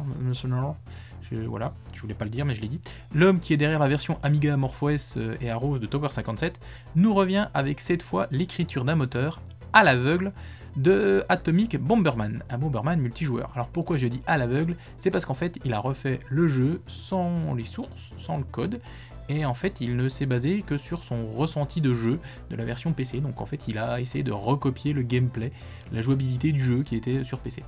je, 1.31 1.37
voilà, 1.37 1.75
je 1.95 2.01
voulais 2.01 2.15
pas 2.15 2.25
le 2.25 2.31
dire 2.31 2.45
mais 2.45 2.55
je 2.55 2.61
l'ai 2.61 2.67
dit. 2.67 2.81
L'homme 3.15 3.39
qui 3.39 3.53
est 3.55 3.57
derrière 3.57 3.79
la 3.79 3.87
version 3.87 4.19
Amiga 4.25 4.57
MorphOS 4.57 5.17
et 5.41 5.49
Arrows 5.49 5.79
de 5.79 5.87
Tower 5.87 6.09
57 6.09 6.59
nous 6.97 7.15
revient 7.15 7.47
avec 7.55 7.79
cette 7.79 8.03
fois 8.03 8.27
l'écriture 8.33 8.85
d'un 8.85 8.97
moteur 8.97 9.41
à 9.73 9.85
l'aveugle 9.85 10.33
de 10.77 11.25
Atomic 11.29 11.79
Bomberman, 11.79 12.43
un 12.49 12.59
Bomberman 12.59 13.01
multijoueur. 13.01 13.51
Alors 13.55 13.69
pourquoi 13.69 13.97
je 13.97 14.07
dis 14.07 14.23
à 14.27 14.39
l'aveugle? 14.39 14.77
C'est 14.99 15.11
parce 15.11 15.25
qu'en 15.25 15.35
fait 15.35 15.59
il 15.65 15.73
a 15.73 15.79
refait 15.79 16.21
le 16.29 16.47
jeu 16.47 16.81
sans 16.87 17.55
les 17.55 17.65
sources, 17.65 18.13
sans 18.19 18.39
le 18.39 18.45
code, 18.45 18.81
et 19.29 19.45
en 19.45 19.55
fait 19.55 19.81
il 19.81 19.97
ne 19.97 20.09
s'est 20.09 20.27
basé 20.27 20.63
que 20.63 20.77
sur 20.77 21.05
son 21.05 21.27
ressenti 21.27 21.81
de 21.81 21.95
jeu 21.95 22.19
de 22.51 22.57
la 22.57 22.65
version 22.65 22.93
PC. 22.93 23.21
Donc 23.21 23.41
en 23.41 23.47
fait 23.47 23.69
il 23.69 23.79
a 23.79 24.01
essayé 24.01 24.25
de 24.25 24.33
recopier 24.33 24.93
le 24.93 25.03
gameplay, 25.03 25.53
la 25.93 26.03
jouabilité 26.03 26.53
du 26.53 26.63
jeu 26.63 26.83
qui 26.83 26.97
était 26.97 27.25
sur 27.25 27.39
PC. 27.39 27.63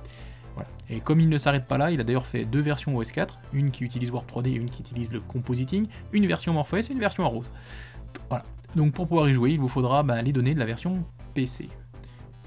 Et 0.89 0.99
comme 0.99 1.19
il 1.19 1.29
ne 1.29 1.37
s'arrête 1.37 1.65
pas 1.65 1.77
là, 1.77 1.91
il 1.91 1.99
a 1.99 2.03
d'ailleurs 2.03 2.27
fait 2.27 2.45
deux 2.45 2.59
versions 2.59 2.95
OS 2.95 3.11
4, 3.11 3.39
une 3.53 3.71
qui 3.71 3.83
utilise 3.83 4.11
Warp 4.11 4.29
3D 4.31 4.49
et 4.49 4.55
une 4.55 4.69
qui 4.69 4.81
utilise 4.81 5.11
le 5.11 5.19
compositing, 5.19 5.87
une 6.11 6.27
version 6.27 6.53
MorphOS 6.53 6.77
et 6.77 6.91
une 6.91 6.99
version 6.99 7.23
en 7.23 7.29
rose. 7.29 7.49
Voilà. 8.29 8.43
Donc 8.75 8.93
pour 8.93 9.07
pouvoir 9.07 9.29
y 9.29 9.33
jouer, 9.33 9.51
il 9.51 9.59
vous 9.59 9.67
faudra 9.67 10.03
bah, 10.03 10.21
les 10.21 10.31
données 10.31 10.53
de 10.53 10.59
la 10.59 10.65
version 10.65 11.03
PC. 11.33 11.69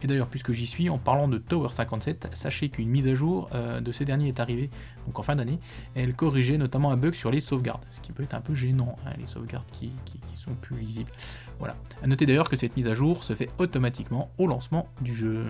Et 0.02 0.06
d'ailleurs, 0.06 0.28
puisque 0.28 0.52
j'y 0.52 0.66
suis, 0.66 0.90
en 0.90 0.98
parlant 0.98 1.26
de 1.26 1.38
Tower 1.38 1.68
57, 1.70 2.28
sachez 2.34 2.68
qu'une 2.68 2.88
mise 2.88 3.08
à 3.08 3.14
jour 3.14 3.48
euh, 3.54 3.80
de 3.80 3.92
ces 3.92 4.04
derniers 4.04 4.28
est 4.28 4.40
arrivée, 4.40 4.70
donc 5.06 5.18
en 5.18 5.22
fin 5.22 5.36
d'année, 5.36 5.58
elle 5.94 6.14
corrigeait 6.14 6.58
notamment 6.58 6.90
un 6.90 6.96
bug 6.96 7.14
sur 7.14 7.30
les 7.30 7.40
sauvegardes, 7.40 7.84
ce 7.90 8.00
qui 8.00 8.12
peut 8.12 8.22
être 8.22 8.34
un 8.34 8.40
peu 8.40 8.54
gênant, 8.54 8.96
hein, 9.06 9.10
les 9.18 9.26
sauvegardes 9.26 9.66
qui, 9.72 9.92
sont 10.34 10.54
plus 10.54 10.76
visibles. 10.76 11.10
Voilà. 11.58 11.74
A 12.04 12.06
noter 12.06 12.24
d'ailleurs 12.24 12.48
que 12.48 12.54
cette 12.54 12.76
mise 12.76 12.86
à 12.86 12.94
jour 12.94 13.24
se 13.24 13.34
fait 13.34 13.50
automatiquement 13.58 14.30
au 14.38 14.46
lancement 14.46 14.86
du 15.00 15.12
jeu. 15.12 15.44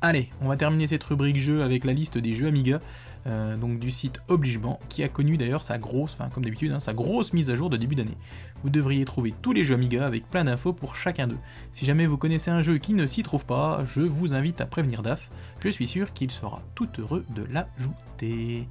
Allez, 0.00 0.30
on 0.40 0.48
va 0.48 0.56
terminer 0.56 0.88
cette 0.88 1.04
rubrique 1.04 1.36
jeu 1.36 1.62
avec 1.62 1.84
la 1.84 1.92
liste 1.92 2.18
des 2.18 2.34
jeux 2.34 2.48
Amiga, 2.48 2.80
euh, 3.26 3.56
donc 3.56 3.78
du 3.78 3.90
site 3.90 4.20
Obligement, 4.28 4.80
qui 4.88 5.02
a 5.02 5.08
connu 5.08 5.36
d'ailleurs 5.36 5.62
sa 5.62 5.78
grosse, 5.78 6.16
enfin 6.18 6.30
comme 6.30 6.44
d'habitude, 6.44 6.72
hein, 6.72 6.80
sa 6.80 6.92
grosse 6.92 7.32
mise 7.32 7.50
à 7.50 7.56
jour 7.56 7.70
de 7.70 7.76
début 7.76 7.94
d'année. 7.94 8.16
Vous 8.62 8.70
devriez 8.70 9.04
trouver 9.04 9.34
tous 9.42 9.52
les 9.52 9.64
jeux 9.64 9.74
Amiga 9.74 10.06
avec 10.06 10.28
plein 10.28 10.44
d'infos 10.44 10.72
pour 10.72 10.96
chacun 10.96 11.26
d'eux. 11.26 11.38
Si 11.72 11.84
jamais 11.84 12.06
vous 12.06 12.16
connaissez 12.16 12.50
un 12.50 12.62
jeu 12.62 12.78
qui 12.78 12.94
ne 12.94 13.06
s'y 13.06 13.22
trouve 13.22 13.44
pas, 13.44 13.84
je 13.94 14.00
vous 14.00 14.34
invite 14.34 14.60
à 14.60 14.66
prévenir 14.66 15.02
DAF, 15.02 15.30
je 15.62 15.68
suis 15.68 15.86
sûr 15.86 16.12
qu'il 16.12 16.30
sera 16.30 16.62
tout 16.74 16.88
heureux 16.98 17.24
de 17.34 17.44
l'ajouter. 17.44 18.68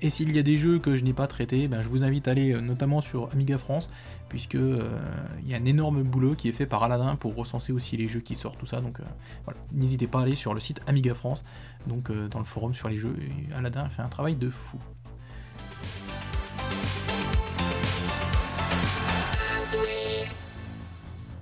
Et 0.00 0.10
s'il 0.10 0.32
y 0.32 0.38
a 0.38 0.42
des 0.42 0.58
jeux 0.58 0.78
que 0.78 0.96
je 0.96 1.04
n'ai 1.04 1.12
pas 1.12 1.26
traités, 1.26 1.68
ben, 1.68 1.82
je 1.82 1.88
vous 1.88 2.04
invite 2.04 2.28
à 2.28 2.32
aller 2.32 2.52
euh, 2.52 2.60
notamment 2.60 3.00
sur 3.00 3.30
Amiga 3.32 3.58
France, 3.58 3.88
puisque 4.28 4.56
euh, 4.56 4.80
il 5.42 5.48
y 5.48 5.54
a 5.54 5.56
un 5.56 5.64
énorme 5.64 6.02
boulot 6.02 6.34
qui 6.34 6.48
est 6.48 6.52
fait 6.52 6.66
par 6.66 6.82
Aladdin 6.82 7.16
pour 7.16 7.34
recenser 7.34 7.72
aussi 7.72 7.96
les 7.96 8.08
jeux 8.08 8.20
qui 8.20 8.34
sortent, 8.34 8.58
tout 8.58 8.66
ça. 8.66 8.80
Donc 8.80 9.00
euh, 9.00 9.04
voilà, 9.44 9.58
n'hésitez 9.72 10.06
pas 10.06 10.20
à 10.20 10.22
aller 10.22 10.34
sur 10.34 10.52
le 10.52 10.60
site 10.60 10.80
Amiga 10.86 11.14
France, 11.14 11.44
donc 11.86 12.10
dans 12.28 12.38
le 12.38 12.44
forum 12.44 12.74
sur 12.74 12.88
les 12.88 12.98
jeux. 12.98 13.16
Aladdin 13.56 13.88
fait 13.88 14.02
un 14.02 14.08
travail 14.08 14.36
de 14.36 14.50
fou. 14.50 14.78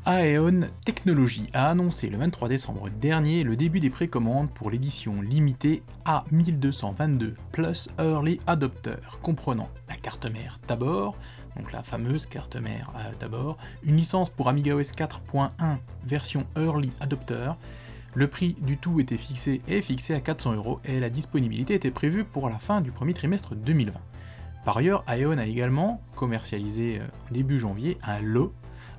Aeon 0.04 0.62
Technologies 0.84 1.46
a 1.52 1.70
annoncé 1.70 2.08
le 2.08 2.18
23 2.18 2.48
décembre 2.48 2.90
dernier 2.90 3.44
le 3.44 3.54
début 3.54 3.78
des 3.78 3.88
précommandes 3.88 4.50
pour 4.50 4.68
l'édition 4.68 5.22
limitée 5.22 5.84
A1222 6.06 7.34
Plus 7.52 7.88
Early 8.00 8.40
Adopter, 8.48 8.96
comprenant 9.22 9.68
la 9.88 9.94
carte 9.94 10.26
mère 10.26 10.58
Tabor, 10.66 11.16
donc 11.56 11.70
la 11.70 11.84
fameuse 11.84 12.26
carte 12.26 12.56
mère 12.56 12.90
Tabor, 13.20 13.58
une 13.84 13.96
licence 13.96 14.28
pour 14.28 14.48
Amiga 14.48 14.74
OS 14.74 14.90
4.1 14.90 15.50
version 16.04 16.46
Early 16.56 16.90
Adopter. 17.00 17.52
Le 18.14 18.26
prix 18.26 18.56
du 18.60 18.78
tout 18.78 18.98
était 18.98 19.16
fixé 19.16 19.62
et 19.68 19.82
fixé 19.82 20.14
à 20.14 20.20
400 20.20 20.54
euros 20.54 20.80
et 20.84 20.98
la 20.98 21.10
disponibilité 21.10 21.74
était 21.74 21.92
prévue 21.92 22.24
pour 22.24 22.48
la 22.48 22.58
fin 22.58 22.80
du 22.80 22.90
premier 22.90 23.14
trimestre 23.14 23.54
2020. 23.54 23.92
Par 24.64 24.76
ailleurs, 24.76 25.04
Aeon 25.08 25.38
a 25.38 25.46
également 25.46 26.00
commercialisé 26.16 26.98
euh, 27.00 27.06
début 27.30 27.58
janvier 27.58 27.98
un 28.02 28.20
lot 28.20 28.52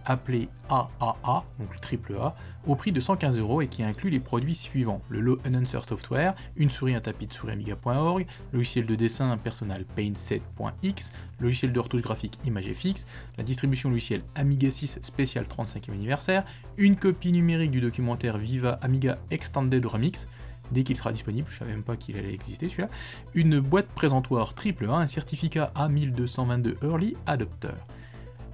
appelé 0.06 0.50
AAA, 0.70 1.46
donc 1.60 1.74
le 1.74 1.80
triple 1.80 2.16
A, 2.20 2.36
au 2.66 2.76
prix 2.76 2.92
de 2.92 3.00
115 3.00 3.38
euros 3.38 3.62
et 3.62 3.68
qui 3.68 3.84
inclut 3.84 4.10
les 4.10 4.20
produits 4.20 4.56
suivants 4.56 5.02
le 5.10 5.20
Low 5.20 5.38
Enhancer 5.48 5.80
Software, 5.88 6.36
une 6.56 6.72
souris, 6.72 6.96
un 6.96 7.02
tapis 7.02 7.28
de 7.28 7.34
souris 7.34 7.54
Amiga.org, 7.54 8.26
logiciel 8.52 8.86
de 8.86 8.96
dessin 8.96 9.36
personnel 9.38 9.86
Paint7.x, 9.98 11.12
logiciel 11.40 11.74
de 11.74 11.80
retouche 11.80 12.02
graphique 12.02 12.38
ImageFX, 12.46 13.06
la 13.38 13.44
distribution 13.44 13.90
logicielle 13.90 14.24
Amiga 14.36 14.70
6 14.70 15.00
spécial 15.02 15.46
35e 15.46 15.92
anniversaire, 15.92 16.44
une 16.78 16.96
copie 16.96 17.32
numérique 17.32 17.72
du 17.72 17.82
documentaire 17.82 18.38
Viva 18.38 18.80
Amiga 18.82 19.18
Extended 19.32 19.86
Remix, 19.86 20.28
dès 20.72 20.84
qu'il 20.84 20.98
sera 20.98 21.12
disponible, 21.12 21.48
je 21.50 21.60
savais 21.60 21.72
même 21.72 21.84
pas 21.84 21.98
qu'il 21.98 22.18
allait 22.18 22.34
exister 22.34 22.70
celui-là, 22.70 22.90
une 23.34 23.60
boîte 23.60 23.88
présentoir 23.88 24.54
triple 24.54 24.90
un 24.90 25.08
certificat 25.08 25.72
A1222 25.76 26.76
Early 26.84 27.16
Adopter. 27.26 27.70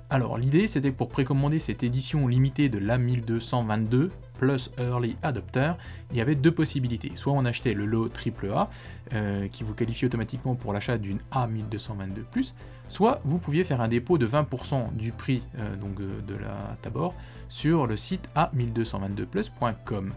Alors 0.10 0.38
l'idée 0.38 0.68
c'était 0.68 0.92
pour 0.92 1.10
précommander 1.10 1.60
cette 1.60 1.84
édition 1.84 2.28
limitée 2.28 2.70
de 2.70 2.80
l'A1222 2.80 4.10
plus 4.39 4.72
Early 4.80 5.18
Adopter, 5.22 5.74
il 6.12 6.18
y 6.18 6.22
avait 6.22 6.34
deux 6.34 6.51
possibilités. 6.51 7.12
Soit 7.16 7.34
on 7.34 7.46
achetait 7.46 7.74
le 7.74 7.86
lot 7.86 8.10
AAA, 8.10 8.70
euh, 9.13 9.48
qui 9.50 9.63
vous 9.63 9.74
qualifie 9.74 10.06
automatiquement 10.06 10.56
pour 10.56 10.74
l'achat 10.74 10.98
d'une 10.98 11.20
A1222+, 11.34 12.54
soit 12.88 13.20
vous 13.25 13.38
pouviez 13.38 13.63
faire 13.63 13.82
un 13.82 13.89
dépôt 13.89 14.18
de 14.18 14.25
20% 14.25 14.96
du 14.96 15.12
prix 15.12 15.44
euh, 15.58 15.75
euh, 16.00 16.22
de 16.25 16.36
la 16.36 16.78
Tabor 16.82 17.13
sur 17.50 17.86
le 17.86 17.98
site 17.98 18.30
A1222plus.com. 18.36 20.13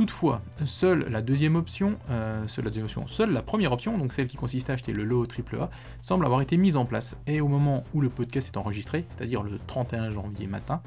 Toutefois, 0.00 0.40
seule 0.64 1.10
la 1.10 1.20
deuxième 1.20 1.56
option, 1.56 1.98
euh, 2.08 2.48
seule 2.48 2.64
la 2.64 2.70
deuxième 2.70 2.86
option, 2.86 3.06
seule 3.06 3.34
la 3.34 3.42
première 3.42 3.70
option, 3.70 3.98
donc 3.98 4.14
celle 4.14 4.28
qui 4.28 4.38
consiste 4.38 4.70
à 4.70 4.72
acheter 4.72 4.92
le 4.92 5.04
lot 5.04 5.26
AAA, 5.26 5.68
semble 6.00 6.24
avoir 6.24 6.40
été 6.40 6.56
mise 6.56 6.78
en 6.78 6.86
place. 6.86 7.18
Et 7.26 7.42
au 7.42 7.48
moment 7.48 7.84
où 7.92 8.00
le 8.00 8.08
podcast 8.08 8.48
est 8.48 8.56
enregistré, 8.56 9.04
c'est-à-dire 9.10 9.42
le 9.42 9.58
31 9.66 10.08
janvier 10.08 10.46
matin, 10.46 10.80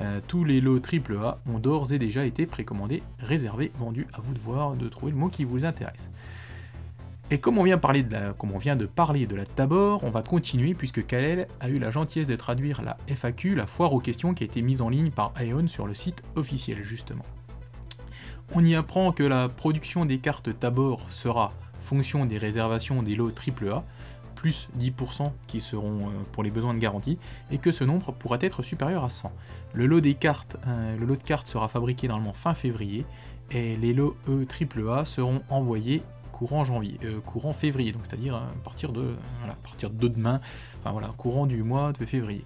euh, 0.00 0.18
tous 0.26 0.44
les 0.44 0.62
lots 0.62 0.80
AAA 0.80 1.42
ont 1.46 1.58
d'ores 1.58 1.92
et 1.92 1.98
déjà 1.98 2.24
été 2.24 2.46
précommandés, 2.46 3.02
réservés, 3.18 3.70
vendus. 3.78 4.06
À 4.14 4.22
vous 4.22 4.32
de 4.32 4.40
voir, 4.40 4.76
de 4.76 4.88
trouver 4.88 5.12
le 5.12 5.18
mot 5.18 5.28
qui 5.28 5.44
vous 5.44 5.66
intéresse. 5.66 6.08
Et 7.30 7.36
comme 7.36 7.58
on 7.58 7.64
vient, 7.64 7.76
de 7.76 8.86
parler 8.86 9.26
de 9.26 9.36
la 9.36 9.44
Tabor, 9.44 10.02
on 10.04 10.10
va 10.10 10.22
continuer 10.22 10.72
puisque 10.72 11.04
Kalel 11.04 11.48
a 11.60 11.68
eu 11.68 11.78
la 11.78 11.90
gentillesse 11.90 12.28
de 12.28 12.36
traduire 12.36 12.80
la 12.80 12.96
FAQ, 13.08 13.56
la 13.56 13.66
foire 13.66 13.92
aux 13.92 14.00
questions 14.00 14.32
qui 14.32 14.42
a 14.42 14.46
été 14.46 14.62
mise 14.62 14.80
en 14.80 14.88
ligne 14.88 15.10
par 15.10 15.34
Aeon 15.38 15.68
sur 15.68 15.86
le 15.86 15.92
site 15.92 16.22
officiel 16.34 16.82
justement. 16.82 17.24
On 18.52 18.64
y 18.64 18.74
apprend 18.74 19.12
que 19.12 19.22
la 19.22 19.48
production 19.48 20.04
des 20.04 20.18
cartes 20.18 20.58
Tabor 20.58 21.00
sera 21.10 21.52
fonction 21.82 22.26
des 22.26 22.38
réservations 22.38 23.02
des 23.02 23.14
lots 23.14 23.30
AAA, 23.30 23.84
plus 24.34 24.68
10% 24.78 25.32
qui 25.46 25.60
seront 25.60 26.08
euh, 26.08 26.10
pour 26.32 26.42
les 26.42 26.50
besoins 26.50 26.74
de 26.74 26.78
garantie, 26.78 27.18
et 27.50 27.58
que 27.58 27.72
ce 27.72 27.84
nombre 27.84 28.12
pourra 28.12 28.36
être 28.40 28.62
supérieur 28.62 29.04
à 29.04 29.10
100. 29.10 29.32
Le 29.72 29.86
lot, 29.86 30.00
des 30.00 30.14
cartes, 30.14 30.56
euh, 30.66 30.96
le 30.98 31.06
lot 31.06 31.16
de 31.16 31.22
cartes 31.22 31.48
sera 31.48 31.68
fabriqué 31.68 32.08
normalement 32.08 32.34
fin 32.34 32.54
février, 32.54 33.06
et 33.50 33.76
les 33.76 33.92
lots 33.92 34.16
E 34.28 34.46
AAA 34.46 35.04
seront 35.04 35.42
envoyés 35.48 36.02
courant 36.34 36.64
euh, 37.04 37.52
février, 37.52 37.94
c'est-à-dire 38.02 38.34
à 38.34 38.48
partir 38.64 38.92
de, 38.92 39.14
à 39.48 39.54
partir 39.62 39.90
de 39.90 40.08
demain, 40.08 40.40
voilà, 40.84 41.08
courant 41.16 41.46
du 41.46 41.62
mois 41.62 41.92
de 41.92 42.04
février. 42.04 42.44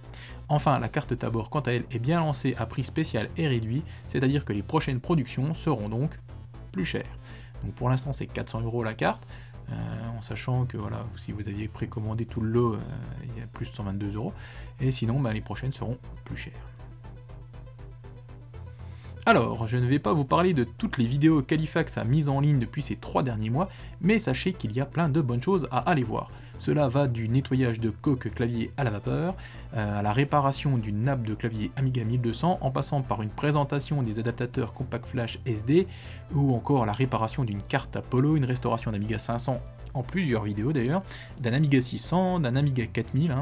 Enfin, 0.49 0.79
la 0.79 0.89
carte 0.89 1.17
Tabor, 1.17 1.51
quant 1.51 1.59
à 1.59 1.71
elle, 1.71 1.85
est 1.91 1.99
bien 1.99 2.19
lancée 2.19 2.55
à 2.57 2.65
prix 2.65 2.83
spécial 2.83 3.29
et 3.37 3.47
réduit, 3.47 3.83
c'est-à-dire 4.07 4.45
que 4.45 4.51
les 4.51 4.63
prochaines 4.63 4.99
productions 4.99 5.53
seront 5.53 5.89
donc 5.89 6.19
plus 6.71 6.85
chères. 6.85 7.19
Donc 7.63 7.73
pour 7.75 7.87
l'instant, 7.89 8.13
c'est 8.13 8.25
400 8.25 8.61
euros 8.61 8.83
la 8.83 8.95
carte, 8.95 9.27
euh, 9.71 9.75
en 10.17 10.21
sachant 10.21 10.65
que 10.65 10.77
voilà, 10.77 11.05
si 11.17 11.31
vous 11.31 11.47
aviez 11.47 11.67
précommandé 11.67 12.25
tout 12.25 12.41
le 12.41 12.49
lot, 12.49 12.73
euh, 12.73 12.79
il 13.23 13.39
y 13.39 13.43
a 13.43 13.47
plus 13.47 13.69
de 13.69 13.75
122 13.75 14.15
euros, 14.15 14.33
et 14.79 14.91
sinon, 14.91 15.19
bah, 15.19 15.33
les 15.33 15.41
prochaines 15.41 15.71
seront 15.71 15.99
plus 16.25 16.37
chères. 16.37 16.53
Alors, 19.27 19.67
je 19.67 19.77
ne 19.77 19.85
vais 19.85 19.99
pas 19.99 20.13
vous 20.13 20.25
parler 20.25 20.55
de 20.55 20.63
toutes 20.63 20.97
les 20.97 21.05
vidéos 21.05 21.43
qu'Halifax 21.43 21.99
a 21.99 22.03
mises 22.03 22.29
en 22.29 22.39
ligne 22.39 22.57
depuis 22.57 22.81
ces 22.81 22.95
trois 22.95 23.21
derniers 23.21 23.51
mois, 23.51 23.69
mais 24.01 24.17
sachez 24.17 24.53
qu'il 24.53 24.71
y 24.71 24.81
a 24.81 24.85
plein 24.85 25.09
de 25.09 25.21
bonnes 25.21 25.43
choses 25.43 25.67
à 25.69 25.77
aller 25.77 26.01
voir. 26.01 26.31
Cela 26.59 26.89
va 26.89 27.07
du 27.07 27.29
nettoyage 27.29 27.79
de 27.79 27.89
coque 27.89 28.33
clavier 28.33 28.71
à 28.75 28.83
la 28.83 28.89
vapeur, 28.89 29.33
euh, 29.75 29.99
à 29.99 30.01
la 30.01 30.11
réparation 30.11 30.77
d'une 30.77 31.05
nappe 31.05 31.23
de 31.23 31.33
clavier 31.33 31.71
Amiga 31.77 32.03
1200, 32.03 32.59
en 32.59 32.69
passant 32.69 33.01
par 33.01 33.21
une 33.21 33.29
présentation 33.29 34.03
des 34.03 34.19
adaptateurs 34.19 34.73
Compact 34.73 35.07
Flash 35.07 35.39
SD, 35.45 35.87
ou 36.35 36.53
encore 36.53 36.85
la 36.85 36.91
réparation 36.91 37.45
d'une 37.45 37.61
carte 37.61 37.95
Apollo, 37.95 38.35
une 38.35 38.43
restauration 38.43 38.91
d'Amiga 38.91 39.17
500 39.17 39.61
en 39.99 40.03
plusieurs 40.03 40.43
vidéos 40.43 40.73
d'ailleurs, 40.73 41.03
d'un 41.39 41.53
Amiga 41.53 41.79
600, 41.81 42.39
d'un 42.39 42.55
Amiga 42.55 42.85
4000, 42.85 43.35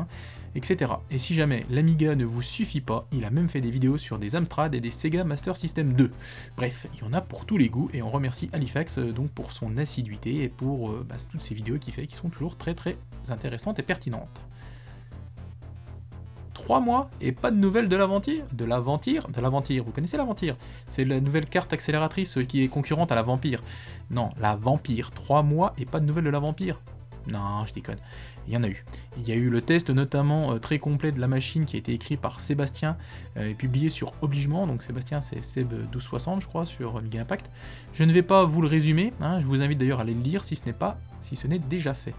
etc. 0.56 0.94
Et 1.12 1.20
si 1.20 1.36
jamais 1.36 1.66
l'Amiga 1.70 2.16
ne 2.16 2.26
vous 2.26 2.42
suffit 2.42 2.82
pas, 2.82 3.08
il 3.12 3.24
a 3.26 3.30
même 3.30 3.48
fait 3.48 3.62
des 3.62 3.70
vidéos 3.70 3.98
sur 3.98 4.18
des 4.18 4.36
Amstrad 4.36 4.74
et 4.74 4.82
des 4.82 4.92
Sega 4.92 5.24
Master 5.24 5.56
System 5.56 5.94
2. 5.94 6.12
Bref, 6.56 6.88
il 6.96 7.02
y 7.02 7.04
en 7.04 7.14
a 7.14 7.22
pour 7.22 7.46
tous 7.46 7.58
les 7.58 7.70
goûts 7.70 7.90
et 7.94 8.02
on 8.02 8.10
remercie 8.10 8.50
Halifax 8.54 8.98
euh, 8.98 9.12
donc 9.12 9.30
pour 9.30 9.52
son 9.52 9.78
assiduité 9.78 10.44
et 10.44 10.50
pour 10.50 10.90
euh, 10.90 11.06
bah, 11.08 11.16
toutes 11.32 11.44
ces 11.44 11.54
vidéos 11.54 11.78
qu'il 11.78 11.94
fait 11.94 12.08
qui 12.08 12.16
sont 12.16 12.30
toujours 12.30 12.58
très 12.58 12.74
très 12.74 12.98
intéressantes 13.30 13.80
et 13.80 13.84
pertinentes. 13.84 14.46
Trois 16.58 16.80
mois 16.80 17.12
et 17.22 17.32
pas 17.32 17.52
de 17.52 17.56
nouvelles 17.56 17.88
de 17.88 17.96
l'aventure 17.96 18.44
De 18.52 18.66
l'aventure 18.66 19.28
De 19.30 19.40
l'aventure, 19.40 19.84
vous 19.86 19.92
connaissez 19.92 20.18
l'aventure? 20.18 20.58
C'est 20.90 21.06
la 21.06 21.20
nouvelle 21.20 21.46
carte 21.46 21.72
accélératrice 21.72 22.40
qui 22.50 22.64
est 22.64 22.68
concurrente 22.68 23.12
à 23.12 23.16
la 23.16 23.22
vampire. 23.22 23.62
Non, 24.10 24.30
la 24.42 24.56
vampire. 24.56 25.12
Trois 25.12 25.44
mois 25.44 25.74
et 25.78 25.86
pas 25.86 26.00
de 26.00 26.06
nouvelles 26.06 26.24
de 26.24 26.32
la 26.32 26.40
vampire. 26.40 26.82
Non, 27.28 27.64
je 27.68 27.74
déconne 27.74 28.00
il 28.48 28.54
y 28.54 28.58
en 28.58 28.64
a 28.64 28.68
eu. 28.68 28.84
Il 29.18 29.28
y 29.28 29.32
a 29.32 29.36
eu 29.36 29.50
le 29.50 29.62
test 29.62 29.90
notamment 29.90 30.54
euh, 30.54 30.60
très 30.60 30.80
complet 30.80 31.12
de 31.12 31.20
la 31.20 31.28
machine 31.28 31.66
qui 31.66 31.76
a 31.76 31.80
été 31.80 31.94
écrit 31.94 32.18
par 32.18 32.40
Sébastien 32.40 32.98
euh, 33.38 33.50
et 33.50 33.54
publié 33.54 33.90
sur 33.90 34.14
Obligement. 34.22 34.68
Donc 34.68 34.84
Sébastien 34.84 35.22
c'est 35.22 35.44
Seb 35.44 35.74
1260 35.74 36.42
je 36.42 36.48
crois 36.48 36.66
sur 36.66 36.98
Amiga 36.98 37.22
Impact. 37.22 37.50
Je 37.94 38.04
ne 38.04 38.14
vais 38.14 38.24
pas 38.24 38.46
vous 38.46 38.62
le 38.62 38.68
résumer, 38.68 39.14
hein. 39.22 39.42
je 39.42 39.46
vous 39.46 39.62
invite 39.62 39.78
d'ailleurs 39.78 40.00
à 40.00 40.04
aller 40.04 40.14
le 40.14 40.22
lire 40.22 40.44
si 40.44 40.56
ce 40.56 40.66
n'est 40.66 40.74
pas, 40.74 40.98
si 41.22 41.36
ce 41.36 41.48
n'est 41.48 41.60
déjà 41.60 41.94
fait. 41.94 42.14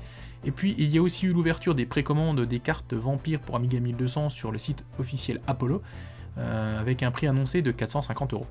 Et 0.45 0.50
puis 0.50 0.75
il 0.78 0.88
y 0.90 0.99
a 0.99 1.02
aussi 1.02 1.26
eu 1.26 1.33
l'ouverture 1.33 1.75
des 1.75 1.87
précommandes 1.87 2.40
des 2.40 2.61
cartes 2.61 2.95
Vampire 2.95 3.40
pour 3.40 3.57
Amiga 3.57 3.80
1200 3.80 4.30
sur 4.30 4.52
le 4.52 4.59
site 4.59 4.85
officiel 4.99 5.40
Apollo, 5.47 5.83
euh, 6.38 6.80
avec 6.80 7.02
un 7.02 7.11
prix 7.11 7.26
annoncé 7.26 7.62
de 7.62 7.71
450 7.71 8.33
euros 8.35 8.47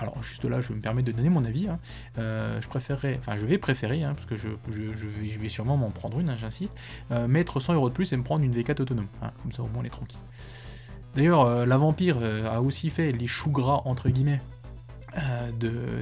alors 0.00 0.20
juste 0.24 0.44
là, 0.44 0.60
je 0.60 0.72
me 0.72 0.80
permets 0.80 1.04
de 1.04 1.12
donner 1.12 1.28
mon 1.28 1.44
avis. 1.44 1.68
Hein. 1.68 1.78
Euh, 2.18 2.60
je 2.60 2.66
préférerais, 2.66 3.16
enfin 3.20 3.36
je 3.36 3.46
vais 3.46 3.58
préférer, 3.58 4.02
hein, 4.02 4.12
parce 4.12 4.26
que 4.26 4.34
je, 4.34 4.48
vais, 4.48 5.48
sûrement 5.48 5.76
m'en 5.76 5.90
prendre 5.90 6.18
une, 6.18 6.30
hein, 6.30 6.36
j'insiste, 6.36 6.74
euh, 7.12 7.28
mettre 7.28 7.60
100 7.60 7.74
euros 7.74 7.90
de 7.90 7.94
plus 7.94 8.12
et 8.12 8.16
me 8.16 8.24
prendre 8.24 8.44
une 8.44 8.52
V4 8.52 8.82
autonome. 8.82 9.06
comme 9.42 9.52
ça 9.52 9.62
au 9.62 9.68
moins 9.68 9.82
on 9.82 9.84
est 9.84 9.90
tranquille. 9.90 10.18
D'ailleurs, 11.14 11.64
la 11.64 11.76
Vampire 11.76 12.18
a 12.24 12.60
aussi 12.60 12.90
fait 12.90 13.12
les 13.12 13.28
choux 13.28 13.52
gras 13.52 13.82
entre 13.84 14.08
guillemets 14.08 14.40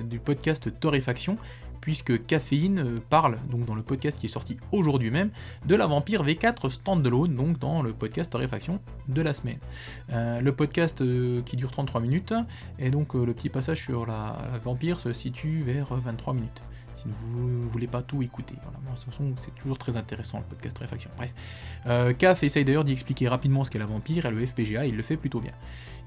du 0.08 0.18
podcast 0.18 0.70
Torréfaction, 0.80 1.36
puisque 1.82 2.24
Caféine 2.24 2.78
euh, 2.78 2.96
parle, 3.10 3.36
donc 3.50 3.66
dans 3.66 3.74
le 3.74 3.82
podcast 3.82 4.18
qui 4.18 4.26
est 4.26 4.30
sorti 4.30 4.56
aujourd'hui 4.70 5.10
même, 5.10 5.30
de 5.66 5.74
la 5.74 5.86
Vampire 5.86 6.24
V4 6.24 6.70
Standalone, 6.70 7.34
donc 7.34 7.58
dans 7.58 7.82
le 7.82 7.92
podcast 7.92 8.30
Torréfaction 8.30 8.80
de 9.08 9.20
la 9.20 9.34
semaine. 9.34 9.58
Euh, 10.12 10.40
le 10.40 10.52
podcast 10.54 11.02
euh, 11.02 11.42
qui 11.42 11.56
dure 11.56 11.72
33 11.72 12.00
minutes, 12.00 12.32
et 12.78 12.90
donc 12.90 13.12
le 13.12 13.34
petit 13.34 13.50
passage 13.50 13.82
sur 13.82 14.06
la, 14.06 14.38
Vampire 14.62 14.98
se 14.98 15.12
situe 15.12 15.60
vers 15.60 15.92
23 15.92 16.32
minutes 16.32 16.62
si 16.94 17.08
vous 17.08 17.48
ne 17.48 17.66
voulez 17.66 17.88
pas 17.88 18.02
tout 18.02 18.22
écouter. 18.22 18.54
de 18.54 18.94
toute 18.94 19.04
façon, 19.06 19.32
c'est 19.36 19.52
toujours 19.56 19.76
très 19.76 19.96
intéressant 19.96 20.38
le 20.38 20.44
podcast 20.44 20.78
Réfaction. 20.78 21.10
Bref. 21.16 21.34
CAF 22.16 22.44
essaye 22.44 22.64
d'ailleurs 22.64 22.84
d'y 22.84 22.92
expliquer 22.92 23.26
rapidement 23.26 23.64
ce 23.64 23.70
qu'est 23.70 23.80
la 23.80 23.86
vampire 23.86 24.26
et 24.26 24.30
le 24.30 24.46
FPGA, 24.46 24.86
il 24.86 24.94
le 24.94 25.02
fait 25.02 25.16
plutôt 25.16 25.40
bien. 25.40 25.50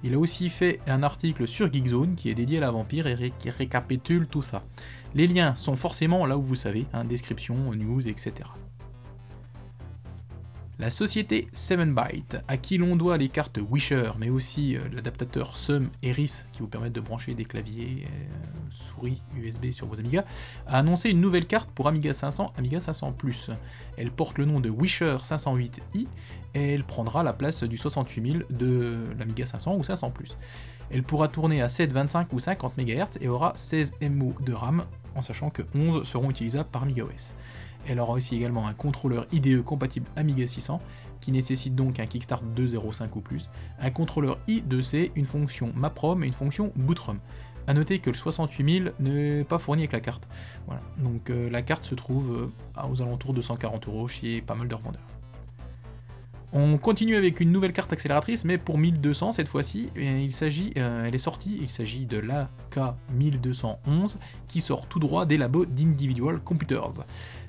Il 0.04 0.14
a 0.14 0.20
aussi 0.20 0.50
fait 0.50 0.80
un 0.88 1.04
article 1.04 1.48
sur 1.48 1.74
Geekzone 1.74 2.16
qui 2.16 2.30
est 2.30 2.36
dédié 2.36 2.60
à 2.60 2.62
la 2.62 2.72
vampire 2.72 3.08
et 3.08 3.34
qui 3.40 3.50
récapitule 3.50 4.28
tout 4.28 4.44
ça. 4.44 4.64
Les 5.16 5.28
liens 5.28 5.56
sont 5.56 5.78
forcément 5.78 6.26
là 6.26 6.38
où 6.38 6.42
vous 6.42 6.58
savez, 6.58 6.86
hein, 6.92 7.06
description, 7.06 7.56
news, 7.74 8.06
etc. 8.06 8.34
La 10.78 10.90
société 10.90 11.48
7byte, 11.54 12.42
à 12.50 12.58
qui 12.58 12.78
l'on 12.78 12.98
doit 12.98 13.16
les 13.16 13.30
cartes 13.30 13.60
Wisher, 13.72 14.12
mais 14.20 14.30
aussi 14.30 14.76
euh, 14.76 14.82
l'adaptateur 14.92 15.56
SUM 15.56 15.90
et 16.04 16.12
RIS 16.12 16.44
qui 16.52 16.60
vous 16.60 16.68
permettent 16.68 16.92
de 16.92 17.00
brancher 17.00 17.34
des 17.34 17.46
claviers 17.46 18.04
euh, 18.04 18.70
souris 18.70 19.22
USB 19.38 19.72
sur 19.72 19.88
vos 19.88 19.98
Amiga, 19.98 20.26
a 20.68 20.80
annoncé 20.80 21.12
une 21.12 21.22
nouvelle 21.22 21.46
carte 21.46 21.70
pour 21.72 21.88
Amiga 21.88 22.14
500, 22.14 22.52
Amiga 22.58 22.82
500 22.82 23.16
Elle 23.96 24.12
porte 24.12 24.38
le 24.38 24.44
nom 24.44 24.60
de 24.60 24.70
Wisher 24.70 25.16
508i 25.24 26.08
et 26.56 26.74
elle 26.74 26.84
prendra 26.84 27.24
la 27.24 27.32
place 27.32 27.64
du 27.64 27.78
68000 27.78 28.46
de 28.50 28.98
l'Amiga 29.18 29.46
500 29.46 29.78
ou 29.78 29.84
500 29.86 30.12
Elle 30.90 31.04
pourra 31.04 31.30
tourner 31.30 31.62
à 31.62 31.70
7, 31.70 31.94
25 31.94 32.34
ou 32.34 32.40
50 32.40 32.78
MHz 32.78 33.18
et 33.22 33.30
aura 33.30 33.54
16 33.56 33.94
MO 34.10 34.34
de 34.42 34.52
RAM, 34.52 34.84
en 35.16 35.22
sachant 35.22 35.50
que 35.50 35.62
11 35.74 36.06
seront 36.06 36.30
utilisables 36.30 36.70
par 36.70 36.84
OS. 36.84 37.34
Elle 37.88 38.00
aura 38.00 38.14
aussi 38.14 38.36
également 38.36 38.68
un 38.68 38.74
contrôleur 38.74 39.28
IDE 39.32 39.64
compatible 39.64 40.08
Amiga 40.16 40.48
600 40.48 40.82
qui 41.22 41.32
nécessite 41.32 41.76
donc 41.76 42.00
un 42.00 42.06
Kickstart 42.06 42.44
2.0.5 42.56 43.08
ou 43.16 43.22
plus, 43.22 43.50
un 43.80 43.90
contrôleur 43.90 44.38
I2C, 44.48 45.12
une 45.16 45.26
fonction 45.26 45.72
MapROM 45.76 46.24
et 46.24 46.28
une 46.28 46.34
fonction 46.34 46.72
BootROM. 46.76 47.20
A 47.68 47.74
noter 47.74 48.00
que 48.00 48.12
le 48.12 48.16
68000 48.16 48.94
n'est 49.00 49.44
pas 49.44 49.58
fourni 49.58 49.82
avec 49.82 49.92
la 49.92 50.00
carte. 50.00 50.28
Donc 50.98 51.30
euh, 51.30 51.50
la 51.50 51.64
carte 51.64 51.84
se 51.86 51.96
trouve 51.96 52.52
euh, 52.78 52.88
aux 52.88 53.02
alentours 53.02 53.34
de 53.34 53.42
140 53.42 53.88
euros 53.88 54.08
chez 54.08 54.42
pas 54.42 54.54
mal 54.54 54.68
de 54.68 54.76
revendeurs. 54.76 55.02
On 56.58 56.78
continue 56.78 57.18
avec 57.18 57.42
une 57.42 57.52
nouvelle 57.52 57.74
carte 57.74 57.92
accélératrice, 57.92 58.46
mais 58.46 58.58
pour 58.58 58.78
1200 58.78 59.34
cette 59.34 59.50
fois-ci. 59.50 59.90
S'agit, 60.30 60.74
euh, 60.78 61.06
elle 61.06 61.14
est 61.14 61.18
sortie, 61.18 61.58
il 61.62 61.70
s'agit 61.70 62.06
de 62.06 62.18
l'AK1211 62.20 64.18
qui 64.48 64.62
sort 64.62 64.88
tout 64.88 65.00
droit 65.00 65.26
des 65.26 65.38
labos 65.38 65.66
d'Individual 65.66 66.40
Computers. 66.40 67.04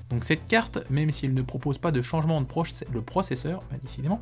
Donc 0.09 0.23
cette 0.23 0.45
carte, 0.45 0.79
même 0.89 1.11
si 1.11 1.25
elle 1.25 1.33
ne 1.33 1.41
propose 1.41 1.77
pas 1.77 1.91
de 1.91 2.01
changement 2.01 2.41
de 2.41 2.99
processeur, 2.99 3.59
bah, 3.69 4.19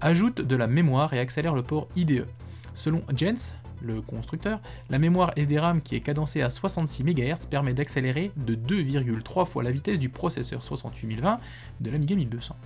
ajoute 0.00 0.40
de 0.40 0.56
la 0.56 0.66
mémoire 0.66 1.12
et 1.12 1.18
accélère 1.18 1.54
le 1.54 1.62
port 1.62 1.88
IDE. 1.94 2.26
Selon 2.74 3.02
Jens, 3.14 3.54
le 3.82 4.00
constructeur, 4.00 4.60
la 4.90 4.98
mémoire 4.98 5.32
SDRAM 5.36 5.82
qui 5.82 5.94
est 5.94 6.00
cadencée 6.00 6.42
à 6.42 6.50
66 6.50 7.04
MHz 7.04 7.46
permet 7.50 7.74
d'accélérer 7.74 8.30
de 8.36 8.54
2,3 8.54 9.46
fois 9.46 9.62
la 9.62 9.70
vitesse 9.70 9.98
du 9.98 10.08
processeur 10.08 10.62
68020 10.62 11.40
de 11.80 11.90
l'Amiga 11.90 12.16
1200. 12.16 12.56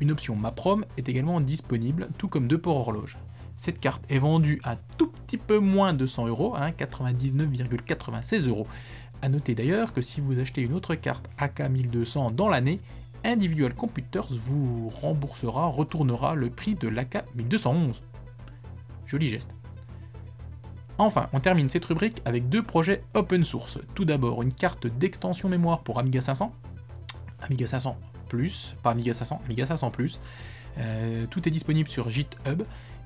Une 0.00 0.10
option 0.10 0.36
MAPROM 0.36 0.84
est 0.96 1.08
également 1.08 1.40
disponible, 1.40 2.08
tout 2.18 2.28
comme 2.28 2.48
deux 2.48 2.58
ports 2.58 2.76
horloge. 2.76 3.16
Cette 3.62 3.78
carte 3.78 4.02
est 4.08 4.18
vendue 4.18 4.60
à 4.64 4.74
tout 4.74 5.06
petit 5.06 5.38
peu 5.38 5.60
moins 5.60 5.94
de 5.94 6.04
100 6.04 6.26
euros, 6.26 6.56
99,96 6.56 8.34
hein, 8.34 8.48
euros, 8.48 8.66
a 9.22 9.28
noter 9.28 9.54
d'ailleurs 9.54 9.92
que 9.92 10.02
si 10.02 10.20
vous 10.20 10.40
achetez 10.40 10.62
une 10.62 10.72
autre 10.72 10.96
carte 10.96 11.30
AK1200 11.38 12.34
dans 12.34 12.48
l'année, 12.48 12.80
Individual 13.22 13.72
Computers 13.72 14.26
vous 14.32 14.88
remboursera, 14.88 15.66
retournera 15.66 16.34
le 16.34 16.50
prix 16.50 16.74
de 16.74 16.88
l'AK1211. 16.88 18.00
Joli 19.06 19.28
geste. 19.28 19.54
Enfin, 20.98 21.28
on 21.32 21.38
termine 21.38 21.68
cette 21.68 21.84
rubrique 21.84 22.20
avec 22.24 22.48
deux 22.48 22.64
projets 22.64 23.04
open 23.14 23.44
source. 23.44 23.78
Tout 23.94 24.04
d'abord, 24.04 24.42
une 24.42 24.52
carte 24.52 24.88
d'extension 24.88 25.48
mémoire 25.48 25.84
pour 25.84 26.00
Amiga 26.00 26.20
500, 26.20 26.52
Amiga 27.42 27.68
500 27.68 27.96
Plus, 28.28 28.74
pas 28.82 28.90
Amiga 28.90 29.14
500, 29.14 29.38
Amiga 29.44 29.66
500 29.66 29.90
Plus. 29.92 30.18
Euh, 30.78 31.26
tout 31.26 31.46
est 31.46 31.50
disponible 31.52 31.88
sur 31.88 32.10
GitHub 32.10 32.62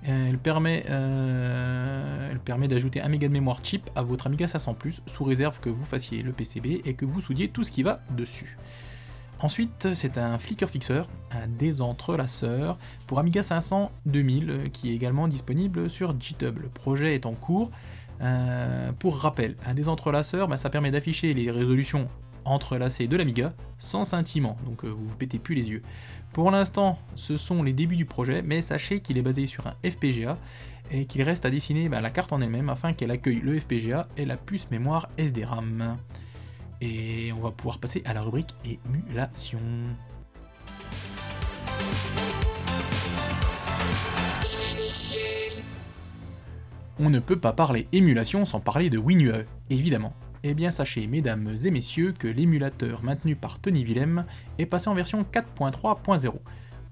elle 0.06 0.38
permet, 0.38 0.84
euh, 0.88 2.30
elle 2.30 2.38
permet 2.38 2.68
d'ajouter 2.68 3.00
un 3.00 3.08
méga 3.08 3.26
de 3.26 3.32
mémoire 3.32 3.64
chip 3.64 3.90
à 3.96 4.02
votre 4.02 4.26
Amiga 4.26 4.46
500 4.46 4.76
sous 5.06 5.24
réserve 5.24 5.58
que 5.58 5.68
vous 5.68 5.84
fassiez 5.84 6.22
le 6.22 6.32
PCB 6.32 6.82
et 6.84 6.94
que 6.94 7.04
vous 7.04 7.20
soudiez 7.20 7.48
tout 7.48 7.64
ce 7.64 7.72
qui 7.72 7.82
va 7.82 8.00
dessus. 8.10 8.56
Ensuite, 9.40 9.94
c'est 9.94 10.16
un 10.16 10.38
flicker 10.38 10.68
fixer, 10.70 11.02
un 11.30 11.46
désentrelaceur 11.48 12.78
pour 13.06 13.18
Amiga 13.18 13.42
500 13.42 13.90
2000 14.06 14.50
euh, 14.50 14.64
qui 14.72 14.90
est 14.90 14.94
également 14.94 15.28
disponible 15.28 15.90
sur 15.90 16.18
GitHub. 16.18 16.58
Le 16.58 16.68
projet 16.68 17.14
est 17.14 17.26
en 17.26 17.34
cours. 17.34 17.70
pour 18.98 19.18
rappel, 19.18 19.56
un 19.66 19.74
désentrelaceur, 19.74 20.46
bah, 20.48 20.56
ça 20.56 20.70
permet 20.70 20.90
d'afficher 20.90 21.34
les 21.34 21.50
résolutions 21.50 22.08
entrelacées 22.44 23.08
de 23.08 23.16
l'Amiga 23.16 23.52
sans 23.78 24.04
scintillement, 24.04 24.56
donc 24.64 24.84
vous 24.84 25.08
vous 25.08 25.16
pétez 25.16 25.38
plus 25.38 25.56
les 25.56 25.68
yeux. 25.68 25.82
Pour 26.36 26.50
l'instant, 26.50 26.98
ce 27.14 27.38
sont 27.38 27.62
les 27.62 27.72
débuts 27.72 27.96
du 27.96 28.04
projet, 28.04 28.42
mais 28.42 28.60
sachez 28.60 29.00
qu'il 29.00 29.16
est 29.16 29.22
basé 29.22 29.46
sur 29.46 29.66
un 29.66 29.74
FPGA 29.90 30.36
et 30.90 31.06
qu'il 31.06 31.22
reste 31.22 31.46
à 31.46 31.50
dessiner 31.50 31.88
bah, 31.88 32.02
la 32.02 32.10
carte 32.10 32.30
en 32.30 32.42
elle-même 32.42 32.68
afin 32.68 32.92
qu'elle 32.92 33.10
accueille 33.10 33.40
le 33.40 33.58
FPGA 33.58 34.06
et 34.18 34.26
la 34.26 34.36
puce 34.36 34.70
mémoire 34.70 35.08
SDRAM. 35.16 35.96
Et 36.82 37.32
on 37.32 37.40
va 37.40 37.52
pouvoir 37.52 37.78
passer 37.78 38.02
à 38.04 38.12
la 38.12 38.20
rubrique 38.20 38.54
émulation. 38.66 39.60
On 46.98 47.08
ne 47.08 47.18
peut 47.18 47.40
pas 47.40 47.54
parler 47.54 47.88
émulation 47.92 48.44
sans 48.44 48.60
parler 48.60 48.90
de 48.90 48.98
WinUE, 48.98 49.46
évidemment. 49.70 50.12
Eh 50.42 50.54
bien 50.54 50.70
sachez 50.70 51.06
mesdames 51.06 51.56
et 51.64 51.70
messieurs 51.70 52.12
que 52.16 52.28
l'émulateur 52.28 53.02
maintenu 53.02 53.36
par 53.36 53.58
Tony 53.58 53.84
Willem 53.84 54.24
est 54.58 54.66
passé 54.66 54.88
en 54.88 54.94
version 54.94 55.24
4.3.0. 55.32 56.32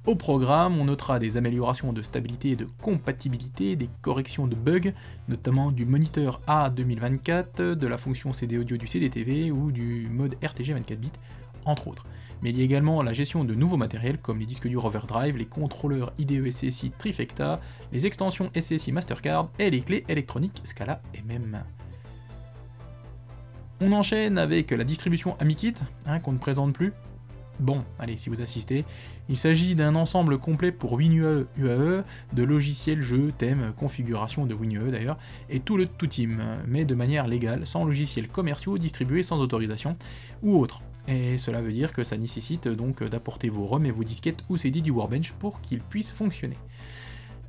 Au 0.06 0.16
programme, 0.16 0.78
on 0.78 0.84
notera 0.84 1.18
des 1.18 1.38
améliorations 1.38 1.94
de 1.94 2.02
stabilité 2.02 2.50
et 2.50 2.56
de 2.56 2.66
compatibilité, 2.82 3.74
des 3.74 3.88
corrections 4.02 4.46
de 4.46 4.54
bugs, 4.54 4.92
notamment 5.28 5.72
du 5.72 5.86
moniteur 5.86 6.42
A2024, 6.46 7.72
de 7.72 7.86
la 7.86 7.96
fonction 7.96 8.34
CD 8.34 8.58
audio 8.58 8.76
du 8.76 8.86
CDTV 8.86 9.50
ou 9.50 9.72
du 9.72 10.06
mode 10.10 10.36
RTG 10.42 10.74
24 10.74 11.00
bits, 11.00 11.10
entre 11.64 11.88
autres. 11.88 12.04
Mais 12.42 12.50
il 12.50 12.58
y 12.58 12.60
a 12.60 12.64
également 12.64 13.02
la 13.02 13.14
gestion 13.14 13.44
de 13.44 13.54
nouveaux 13.54 13.78
matériels 13.78 14.18
comme 14.18 14.40
les 14.40 14.46
disques 14.46 14.68
durs 14.68 14.84
Overdrive, 14.84 15.38
les 15.38 15.46
contrôleurs 15.46 16.12
IDE 16.18 16.50
SSI 16.50 16.90
Trifecta, 16.90 17.60
les 17.90 18.04
extensions 18.04 18.50
SSI 18.54 18.92
Mastercard 18.92 19.48
et 19.58 19.70
les 19.70 19.80
clés 19.80 20.04
électroniques 20.10 20.60
Scala 20.64 21.00
même. 21.26 21.64
On 23.86 23.92
enchaîne 23.92 24.38
avec 24.38 24.70
la 24.70 24.82
distribution 24.82 25.36
AmiKit, 25.40 25.74
hein, 26.06 26.18
qu'on 26.18 26.32
ne 26.32 26.38
présente 26.38 26.72
plus. 26.72 26.94
Bon, 27.60 27.84
allez, 27.98 28.16
si 28.16 28.30
vous 28.30 28.40
assistez, 28.40 28.82
il 29.28 29.36
s'agit 29.36 29.74
d'un 29.74 29.94
ensemble 29.94 30.38
complet 30.38 30.72
pour 30.72 30.94
WinUAE 30.94 31.44
UAE, 31.58 32.02
de 32.32 32.42
logiciels, 32.42 33.02
jeux, 33.02 33.30
thèmes, 33.36 33.74
configuration 33.76 34.46
de 34.46 34.54
WinUAE 34.54 34.90
d'ailleurs, 34.90 35.18
et 35.50 35.60
tout 35.60 35.76
le 35.76 35.84
tout 35.84 36.06
team, 36.06 36.42
mais 36.66 36.86
de 36.86 36.94
manière 36.94 37.26
légale, 37.26 37.66
sans 37.66 37.84
logiciels 37.84 38.26
commerciaux 38.26 38.78
distribués 38.78 39.22
sans 39.22 39.38
autorisation 39.40 39.98
ou 40.42 40.58
autre. 40.58 40.80
Et 41.06 41.36
cela 41.36 41.60
veut 41.60 41.72
dire 41.72 41.92
que 41.92 42.04
ça 42.04 42.16
nécessite 42.16 42.66
donc 42.66 43.04
d'apporter 43.04 43.50
vos 43.50 43.66
ROM 43.66 43.84
et 43.84 43.90
vos 43.90 44.02
disquettes 44.02 44.46
ou 44.48 44.56
CD 44.56 44.80
du 44.80 44.92
Warbench 44.92 45.32
pour 45.32 45.60
qu'ils 45.60 45.80
puissent 45.80 46.10
fonctionner. 46.10 46.56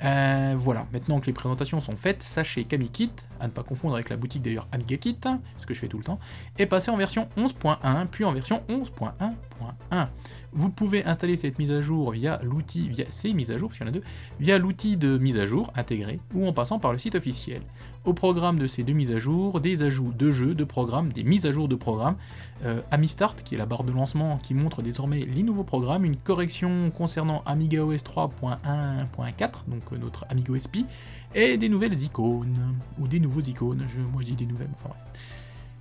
Euh, 0.03 0.55
voilà, 0.58 0.86
maintenant 0.91 1.19
que 1.19 1.27
les 1.27 1.34
présentations 1.34 1.79
sont 1.79 1.95
faites, 1.95 2.21
sachez 2.21 2.65
qu'AmiKit, 2.65 3.12
à 3.39 3.47
ne 3.47 3.51
pas 3.51 3.63
confondre 3.63 3.95
avec 3.95 4.10
la 4.10 4.17
boutique 4.17 4.41
d'ailleurs 4.41 4.67
AmigaKit, 4.71 5.19
ce 5.60 5.65
que 5.65 5.73
je 5.73 5.79
fais 5.79 5.88
tout 5.88 5.97
le 5.97 6.03
temps, 6.03 6.19
est 6.58 6.65
passé 6.65 6.91
en 6.91 6.97
version 6.97 7.27
11.1, 7.38 8.08
puis 8.08 8.25
en 8.25 8.34
version 8.34 8.62
11.1.1. 8.69 10.08
Vous 10.51 10.69
pouvez 10.69 11.05
installer 11.05 11.36
cette 11.36 11.60
mise 11.60 11.71
à 11.71 11.81
jour 11.81 12.12
via 12.12 12.39
l'outil, 12.43 12.89
via 12.89 13.05
ces 13.10 13.34
mises 13.34 13.51
à 13.51 13.58
jour, 13.58 13.71
a 13.79 13.91
deux, 13.91 14.03
via 14.39 14.58
l'outil 14.58 14.97
de 14.97 15.17
mise 15.17 15.38
à 15.38 15.45
jour 15.45 15.71
intégré, 15.75 16.19
ou 16.34 16.47
en 16.47 16.53
passant 16.53 16.79
par 16.79 16.91
le 16.91 16.97
site 16.97 17.15
officiel. 17.15 17.62
Au 18.06 18.13
programme 18.13 18.60
de 18.60 18.68
ces 18.68 18.84
deux 18.84 18.94
mises 18.94 19.12
à 19.12 19.18
jour, 19.18 19.60
des 19.60 19.82
ajouts 19.82 20.13
de 20.15 20.30
jeux, 20.30 20.54
de 20.54 20.63
programmes, 20.63 21.12
des 21.12 21.24
mises 21.24 21.48
à 21.48 21.52
jour 21.52 21.68
de 21.68 21.74
programmes, 21.74 22.18
euh, 22.63 22.80
AmiStart, 22.91 23.36
qui 23.38 23.56
est 23.56 23.58
la 23.58 23.65
barre 23.65 23.84
de 23.84 23.91
lancement 23.91 24.38
qui 24.38 24.54
montre 24.54 24.84
désormais 24.84 25.22
les 25.22 25.41
nouveaux 25.41 25.63
programmes, 25.63 26.06
une 26.06 26.15
correction 26.15 26.91
concernant 26.91 27.41
AmigaOS 27.48 27.96
3.1.4, 27.96 29.50
donc 29.68 29.82
euh, 29.91 29.98
notre 29.98 30.24
AmigaOS 30.30 30.68
Pi, 30.72 30.86
et 31.34 31.58
des 31.58 31.68
nouvelles 31.68 32.00
icônes, 32.00 32.76
ou 33.00 33.08
des 33.08 33.20
nouveaux 33.20 33.41
icônes, 33.41 33.88
je, 33.88 34.00
moi 34.02 34.22
dis 34.24 34.36
des 34.36 34.46
nouvelles, 34.46 34.70
enfin 34.84 34.94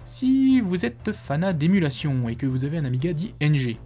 Si 0.06 0.62
vous 0.62 0.86
êtes 0.86 1.12
fanat 1.12 1.52
d'émulation 1.52 2.26
et 2.30 2.36
que 2.36 2.46
vous 2.46 2.64
avez 2.64 2.78
un 2.78 2.86
Amiga 2.86 3.12
dit 3.12 3.34
NG, 3.42 3.76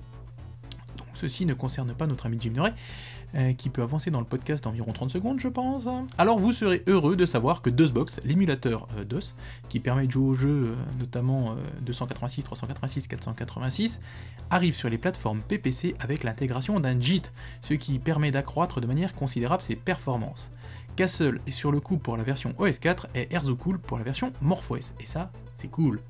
ceci 1.14 1.44
ne 1.44 1.54
concerne 1.54 1.92
pas 1.92 2.06
notre 2.06 2.26
ami 2.26 2.38
Jim 2.40 2.52
Murray, 2.54 2.72
euh, 3.34 3.52
qui 3.52 3.68
peut 3.68 3.82
avancer 3.82 4.10
dans 4.10 4.20
le 4.20 4.26
podcast 4.26 4.64
d'environ 4.64 4.92
30 4.92 5.10
secondes, 5.10 5.38
je 5.38 5.48
pense. 5.48 5.86
Alors 6.16 6.38
vous 6.38 6.54
serez 6.54 6.82
heureux 6.86 7.14
de 7.14 7.26
savoir 7.26 7.60
que 7.60 7.68
DOSBox, 7.68 8.20
l'émulateur 8.24 8.88
euh, 8.96 9.04
DOS, 9.04 9.34
qui 9.68 9.80
permet 9.80 10.06
de 10.06 10.12
jouer 10.12 10.28
aux 10.28 10.34
jeux, 10.34 10.72
euh, 10.72 10.74
notamment 10.98 11.54
286, 11.82 12.42
386, 12.42 13.06
486, 13.06 14.00
arrive 14.50 14.74
sur 14.74 14.88
les 14.88 14.96
plateformes 14.96 15.42
PPC 15.42 15.94
avec 16.00 16.24
l'intégration 16.24 16.80
d'un 16.80 16.98
JIT, 16.98 17.30
ce 17.60 17.74
qui 17.74 17.98
permet 17.98 18.30
d'accroître 18.30 18.80
de 18.80 18.86
manière 18.86 19.14
considérable 19.14 19.62
ses 19.62 19.76
performances. 19.76 20.50
Castle 20.96 21.38
est 21.46 21.52
sur 21.52 21.70
le 21.70 21.80
coup 21.80 21.98
pour 21.98 22.16
la 22.16 22.24
version 22.24 22.54
OS4 22.58 23.06
et 23.14 23.28
Cool 23.56 23.78
pour 23.78 23.98
la 23.98 24.04
version 24.04 24.32
MorphOS, 24.40 24.94
et 25.00 25.06
ça, 25.06 25.30
c'est 25.54 25.68
cool. 25.68 26.00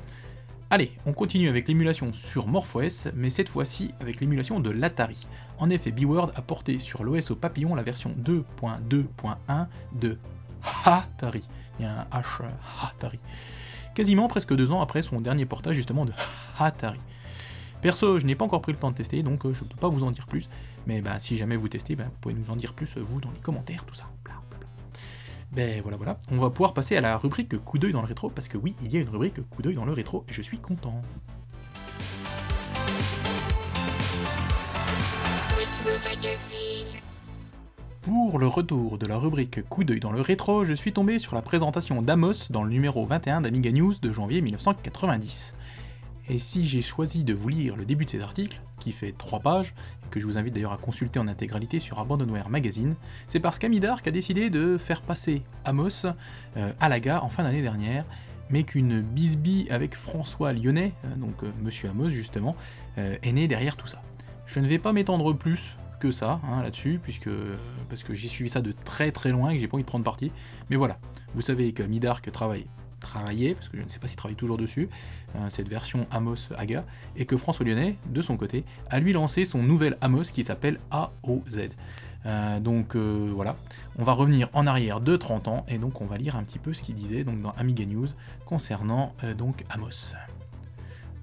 Allez, 0.70 0.92
on 1.06 1.14
continue 1.14 1.48
avec 1.48 1.66
l'émulation 1.66 2.12
sur 2.12 2.46
MorphOS, 2.46 3.10
mais 3.14 3.30
cette 3.30 3.48
fois-ci 3.48 3.94
avec 4.00 4.20
l'émulation 4.20 4.60
de 4.60 4.68
l'Atari. 4.68 5.26
En 5.58 5.70
effet, 5.70 5.92
B-Word 5.92 6.32
a 6.34 6.42
porté 6.42 6.78
sur 6.78 7.04
l'OS 7.04 7.30
au 7.30 7.36
papillon 7.36 7.74
la 7.74 7.82
version 7.82 8.14
2.2.1 8.22 9.66
de 9.94 10.18
Atari. 10.84 11.42
Il 11.78 11.84
y 11.84 11.88
a 11.88 12.00
un 12.00 12.20
H 12.20 12.42
Atari. 12.82 13.18
Quasiment 13.94 14.28
presque 14.28 14.54
deux 14.54 14.70
ans 14.70 14.82
après 14.82 15.00
son 15.00 15.22
dernier 15.22 15.46
portage 15.46 15.74
justement 15.74 16.04
de 16.04 16.12
Atari. 16.58 17.00
Perso, 17.80 18.18
je 18.18 18.26
n'ai 18.26 18.34
pas 18.34 18.44
encore 18.44 18.60
pris 18.60 18.72
le 18.72 18.78
temps 18.78 18.90
de 18.90 18.96
tester, 18.96 19.22
donc 19.22 19.46
euh, 19.46 19.54
je 19.54 19.64
ne 19.64 19.70
peux 19.70 19.76
pas 19.76 19.88
vous 19.88 20.04
en 20.04 20.10
dire 20.10 20.26
plus. 20.26 20.50
Mais 20.86 21.00
bah, 21.00 21.18
si 21.18 21.38
jamais 21.38 21.56
vous 21.56 21.68
testez, 21.68 21.96
bah, 21.96 22.04
vous 22.04 22.18
pouvez 22.20 22.34
nous 22.34 22.50
en 22.50 22.56
dire 22.56 22.74
plus, 22.74 22.98
vous, 22.98 23.22
dans 23.22 23.30
les 23.30 23.40
commentaires, 23.40 23.86
tout 23.86 23.94
ça. 23.94 24.10
Ben 25.52 25.80
voilà, 25.82 25.96
voilà. 25.96 26.18
On 26.30 26.38
va 26.38 26.50
pouvoir 26.50 26.74
passer 26.74 26.96
à 26.96 27.00
la 27.00 27.16
rubrique 27.16 27.56
coup 27.58 27.78
d'œil 27.78 27.92
dans 27.92 28.02
le 28.02 28.06
rétro, 28.06 28.30
parce 28.30 28.48
que 28.48 28.58
oui, 28.58 28.74
il 28.82 28.92
y 28.92 28.96
a 28.96 29.00
une 29.00 29.08
rubrique 29.08 29.40
coup 29.48 29.62
d'œil 29.62 29.74
dans 29.74 29.84
le 29.84 29.92
rétro, 29.92 30.24
et 30.28 30.32
je 30.32 30.42
suis 30.42 30.58
content. 30.58 31.00
Pour 38.02 38.38
le 38.38 38.46
retour 38.46 38.98
de 38.98 39.06
la 39.06 39.18
rubrique 39.18 39.66
coup 39.68 39.84
d'œil 39.84 40.00
dans 40.00 40.12
le 40.12 40.20
rétro, 40.20 40.64
je 40.64 40.74
suis 40.74 40.92
tombé 40.92 41.18
sur 41.18 41.34
la 41.34 41.42
présentation 41.42 42.02
d'Amos 42.02 42.48
dans 42.50 42.62
le 42.62 42.70
numéro 42.70 43.04
21 43.06 43.40
d'Amiga 43.42 43.72
News 43.72 43.94
de 44.00 44.12
janvier 44.12 44.40
1990. 44.40 45.54
Et 46.30 46.38
si 46.38 46.66
j'ai 46.66 46.82
choisi 46.82 47.24
de 47.24 47.32
vous 47.32 47.48
lire 47.48 47.74
le 47.74 47.86
début 47.86 48.04
de 48.04 48.10
cet 48.10 48.20
article, 48.20 48.60
qui 48.80 48.92
fait 48.92 49.12
3 49.16 49.40
pages, 49.40 49.74
et 50.04 50.10
que 50.10 50.20
je 50.20 50.26
vous 50.26 50.36
invite 50.36 50.52
d'ailleurs 50.52 50.72
à 50.72 50.76
consulter 50.76 51.18
en 51.18 51.26
intégralité 51.26 51.80
sur 51.80 51.98
Abandonware 51.98 52.50
Magazine, 52.50 52.96
c'est 53.28 53.40
parce 53.40 53.58
qu'Amidark 53.58 54.06
a 54.06 54.10
décidé 54.10 54.50
de 54.50 54.76
faire 54.76 55.00
passer 55.00 55.42
Amos 55.64 56.06
euh, 56.56 56.72
à 56.80 56.88
la 56.90 57.00
gare 57.00 57.24
en 57.24 57.30
fin 57.30 57.44
d'année 57.44 57.62
dernière, 57.62 58.04
mais 58.50 58.62
qu'une 58.64 59.00
bisbille 59.00 59.66
avec 59.70 59.94
François 59.94 60.52
Lyonnais, 60.52 60.92
euh, 61.04 61.16
donc 61.16 61.42
euh, 61.42 61.50
Monsieur 61.62 61.88
Amos 61.88 62.10
justement, 62.10 62.54
est 62.96 63.30
née 63.30 63.46
derrière 63.46 63.76
tout 63.76 63.86
ça. 63.86 64.02
Je 64.44 64.58
ne 64.58 64.66
vais 64.66 64.80
pas 64.80 64.92
m'étendre 64.92 65.32
plus 65.32 65.76
que 66.00 66.10
ça 66.10 66.40
hein, 66.42 66.62
là-dessus, 66.62 66.98
puisque 67.00 67.30
parce 67.88 68.02
que 68.02 68.12
j'ai 68.12 68.26
suivi 68.26 68.50
ça 68.50 68.60
de 68.60 68.72
très 68.84 69.12
très 69.12 69.30
loin 69.30 69.50
et 69.50 69.54
que 69.54 69.60
j'ai 69.60 69.68
pas 69.68 69.76
envie 69.76 69.84
de 69.84 69.88
prendre 69.88 70.04
parti. 70.04 70.32
Mais 70.68 70.74
voilà, 70.74 70.98
vous 71.34 71.42
savez 71.42 71.72
que 71.72 71.84
Midark 71.84 72.28
travaille 72.32 72.66
travaillé, 73.00 73.54
parce 73.54 73.68
que 73.68 73.76
je 73.78 73.82
ne 73.82 73.88
sais 73.88 73.98
pas 73.98 74.08
s'il 74.08 74.16
travaille 74.16 74.36
toujours 74.36 74.56
dessus, 74.56 74.88
euh, 75.36 75.50
cette 75.50 75.68
version 75.68 76.06
Amos 76.10 76.52
Aga, 76.56 76.84
et 77.16 77.26
que 77.26 77.36
François 77.36 77.64
Lyonnais, 77.64 77.96
de 78.10 78.22
son 78.22 78.36
côté, 78.36 78.64
a 78.90 79.00
lui 79.00 79.12
lancé 79.12 79.44
son 79.44 79.62
nouvel 79.62 79.96
Amos 80.00 80.24
qui 80.24 80.44
s'appelle 80.44 80.78
AOZ. 80.90 81.70
Euh, 82.26 82.60
donc 82.60 82.96
euh, 82.96 83.30
voilà, 83.34 83.56
on 83.96 84.04
va 84.04 84.12
revenir 84.12 84.48
en 84.52 84.66
arrière 84.66 85.00
de 85.00 85.16
30 85.16 85.48
ans, 85.48 85.64
et 85.68 85.78
donc 85.78 86.00
on 86.00 86.06
va 86.06 86.18
lire 86.18 86.36
un 86.36 86.42
petit 86.42 86.58
peu 86.58 86.72
ce 86.72 86.82
qu'il 86.82 86.94
disait 86.94 87.24
donc, 87.24 87.40
dans 87.40 87.52
Amiga 87.52 87.84
News 87.84 88.08
concernant 88.44 89.14
donc 89.36 89.64
Amos. 89.70 90.14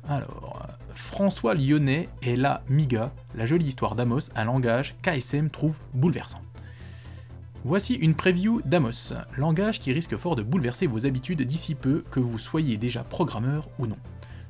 Alors, 0.07 0.67
François 0.93 1.55
Lyonnais 1.55 2.09
est 2.21 2.35
la 2.35 2.61
Miga, 2.69 3.11
la 3.33 3.47
jolie 3.47 3.65
histoire 3.65 3.95
d'Amos, 3.95 4.29
un 4.35 4.45
langage 4.45 4.95
qu'ASM 5.01 5.49
trouve 5.49 5.79
bouleversant. 5.93 6.44
Voici 7.67 7.95
une 7.95 8.13
preview 8.13 8.61
d'Amos, 8.63 9.11
langage 9.37 9.79
qui 9.79 9.91
risque 9.91 10.15
fort 10.17 10.35
de 10.35 10.43
bouleverser 10.43 10.85
vos 10.85 11.07
habitudes 11.07 11.41
d'ici 11.41 11.73
peu, 11.73 12.03
que 12.11 12.19
vous 12.19 12.37
soyez 12.37 12.77
déjà 12.77 13.03
programmeur 13.03 13.69
ou 13.79 13.87
non. 13.87 13.97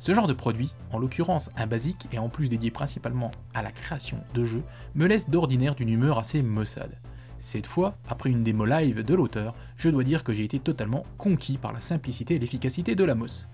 Ce 0.02 0.14
genre 0.14 0.28
de 0.28 0.34
produit, 0.34 0.74
en 0.92 1.00
l'occurrence 1.00 1.50
un 1.56 1.66
basique 1.66 2.10
et 2.12 2.20
en 2.20 2.28
plus 2.28 2.50
dédié 2.50 2.72
principalement 2.72 3.32
à 3.54 3.62
la 3.62 3.72
création 3.72 4.18
de 4.34 4.44
jeux, 4.44 4.64
me 4.96 5.08
laisse 5.08 5.30
d'ordinaire 5.30 5.76
d'une 5.76 5.88
humeur 5.88 6.20
assez 6.20 6.42
maussade. 6.42 6.98
Cette 7.40 7.68
fois, 7.68 7.96
après 8.10 8.32
une 8.32 8.44
démo 8.44 8.66
live 8.66 9.02
de 9.02 9.16
l'auteur, 9.16 9.56
je 9.78 9.88
dois 9.88 10.04
dire 10.04 10.26
que 10.26 10.34
j'ai 10.34 10.44
été 10.44 10.60
totalement 10.60 11.04
conquis 11.18 11.58
par 11.58 11.72
la 11.72 11.80
simplicité 11.80 12.36
et 12.36 12.40
l'efficacité 12.40 12.96
de 12.96 13.06
l'Amos 13.06 13.48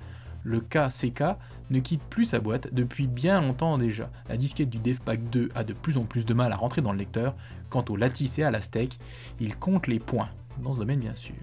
le 0.44 0.60
KCK 0.60 1.24
ne 1.70 1.80
quitte 1.80 2.04
plus 2.04 2.26
sa 2.26 2.40
boîte 2.40 2.74
depuis 2.74 3.08
bien 3.08 3.42
longtemps 3.42 3.78
déjà. 3.78 4.10
La 4.30 4.38
disquette 4.38 4.70
du 4.70 4.80
DevPack 4.80 5.24
2 5.30 5.50
a 5.56 5.64
de 5.64 5.74
plus 5.74 5.98
en 5.98 6.04
plus 6.04 6.26
de 6.26 6.34
mal 6.34 6.52
à 6.52 6.56
rentrer 6.56 6.82
dans 6.82 6.92
le 6.92 6.98
lecteur. 6.98 7.36
Quant 7.70 7.86
au 7.90 7.96
lattice 7.96 8.38
et 8.40 8.44
à 8.44 8.52
la 8.52 8.62
steak, 8.62 8.98
il 9.40 9.56
compte 9.56 9.88
les 9.88 10.00
points, 10.00 10.30
dans 10.60 10.74
ce 10.74 10.80
domaine 10.80 11.00
bien 11.00 11.16
sûr. 11.16 11.36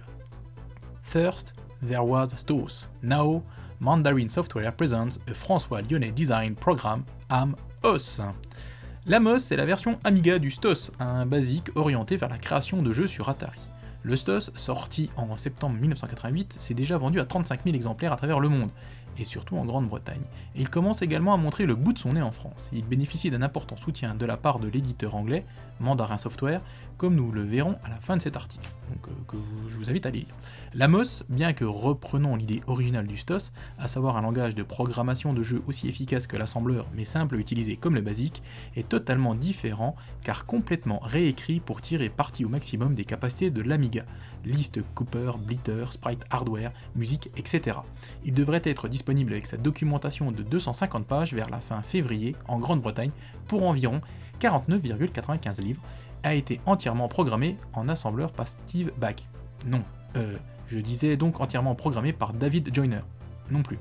First, 1.03 1.55
there 1.87 2.05
was 2.05 2.29
Stos. 2.37 2.91
Now, 3.03 3.43
Mandarin 3.81 4.29
Software 4.29 4.75
presents 4.75 5.19
a 5.29 5.35
François 5.35 5.81
Lyonnais 5.83 6.11
Design 6.11 6.55
Program, 6.55 7.05
AMOS. 7.31 8.21
L'AMOS, 9.07 9.39
c'est 9.39 9.57
la 9.57 9.65
version 9.65 9.99
Amiga 10.05 10.39
du 10.39 10.51
Stos, 10.51 10.93
un 10.99 11.25
basique 11.25 11.71
orienté 11.77 12.19
vers 12.19 12.29
la 12.29 12.37
création 12.37 12.83
de 12.83 12.93
jeux 12.93 13.07
sur 13.07 13.29
Atari. 13.31 13.68
Le 14.09 14.17
Stos, 14.17 14.51
sorti 14.55 15.11
en 15.19 15.37
septembre 15.37 15.77
1988, 15.79 16.55
s'est 16.55 16.73
déjà 16.73 16.97
vendu 16.97 17.21
à 17.21 17.27
35 17.27 17.61
000 17.65 17.77
exemplaires 17.77 18.11
à 18.11 18.17
travers 18.17 18.41
le 18.41 18.49
monde, 18.49 18.71
et 19.19 19.25
surtout 19.25 19.59
en 19.59 19.67
Grande-Bretagne. 19.67 20.23
Et 20.55 20.63
il 20.63 20.71
commence 20.71 21.03
également 21.03 21.35
à 21.35 21.37
montrer 21.37 21.67
le 21.67 21.75
bout 21.75 21.93
de 21.93 21.99
son 21.99 22.15
nez 22.15 22.23
en 22.23 22.31
France. 22.31 22.71
Il 22.73 22.87
bénéficie 22.87 23.31
d'un 23.31 23.43
important 23.43 23.77
soutien 23.77 24.15
de 24.15 24.25
la 24.25 24.39
part 24.39 24.61
de 24.61 24.69
l'éditeur 24.69 25.15
anglais, 25.15 25.45
Mandarin 25.79 26.17
Software, 26.17 26.63
comme 26.97 27.17
nous 27.17 27.31
le 27.33 27.43
verrons 27.43 27.77
à 27.85 27.91
la 27.91 28.01
fin 28.01 28.17
de 28.17 28.23
cet 28.23 28.35
article, 28.37 28.67
euh, 28.93 29.11
que 29.29 29.37
je 29.69 29.77
vous 29.77 29.91
invite 29.91 30.07
à 30.07 30.11
lire. 30.11 30.25
L'AMOS, 30.75 31.25
bien 31.31 31.55
que 31.55 31.65
reprenant 31.65 32.37
l'idée 32.37 32.61
originale 32.67 33.07
du 33.07 33.17
STOS, 33.17 33.53
à 33.79 33.89
savoir 33.89 34.19
un 34.19 34.23
langage 34.23 34.55
de 34.55 34.63
programmation 34.63 35.33
de 35.33 35.43
jeu 35.43 35.63
aussi 35.67 35.89
efficace 35.89 36.27
que 36.27 36.37
l'assembleur 36.37 36.87
mais 36.95 37.07
simple 37.07 37.37
à 37.37 37.39
utiliser 37.39 37.77
comme 37.77 37.95
le 37.95 38.03
basique, 38.03 38.43
est 38.77 38.87
totalement 38.87 39.35
différent 39.35 39.97
car 40.23 40.45
complètement 40.45 41.01
réécrit 41.03 41.61
pour 41.61 41.81
tirer 41.81 42.11
parti 42.11 42.45
au 42.45 42.51
maximum 42.51 42.95
des 42.95 43.07
capacités 43.07 43.51
de 43.51 43.63
l'Amiga, 43.63 44.05
liste 44.45 44.81
Cooper, 44.95 45.33
Blitter, 45.39 45.87
Sprite 45.91 46.25
Hardware, 46.29 46.73
musique, 46.95 47.31
etc. 47.39 47.79
Il 48.25 48.35
devrait 48.35 48.63
être 48.65 48.89
disponible 48.89 49.33
avec 49.33 49.47
sa 49.47 49.57
documentation 49.57 50.33
de 50.33 50.43
250 50.43 51.07
pages 51.07 51.33
vers 51.33 51.49
la 51.49 51.61
fin 51.61 51.81
février 51.81 52.37
en 52.47 52.59
Grande-Bretagne 52.59 53.13
pour 53.47 53.63
environ 53.63 54.03
49,95 54.41 55.63
livres, 55.63 55.83
a 56.23 56.35
été 56.35 56.61
entièrement 56.67 57.09
programmé 57.09 57.57
en 57.73 57.89
assembleur 57.89 58.33
par 58.33 58.49
Steve 58.49 58.93
Bach. 58.99 59.17
Non, 59.67 59.83
euh, 60.17 60.37
je 60.69 60.79
disais 60.79 61.17
donc 61.17 61.41
entièrement 61.41 61.75
programmé 61.75 62.13
par 62.13 62.33
David 62.33 62.75
Joyner. 62.75 63.01
Non 63.51 63.63
plus. 63.63 63.79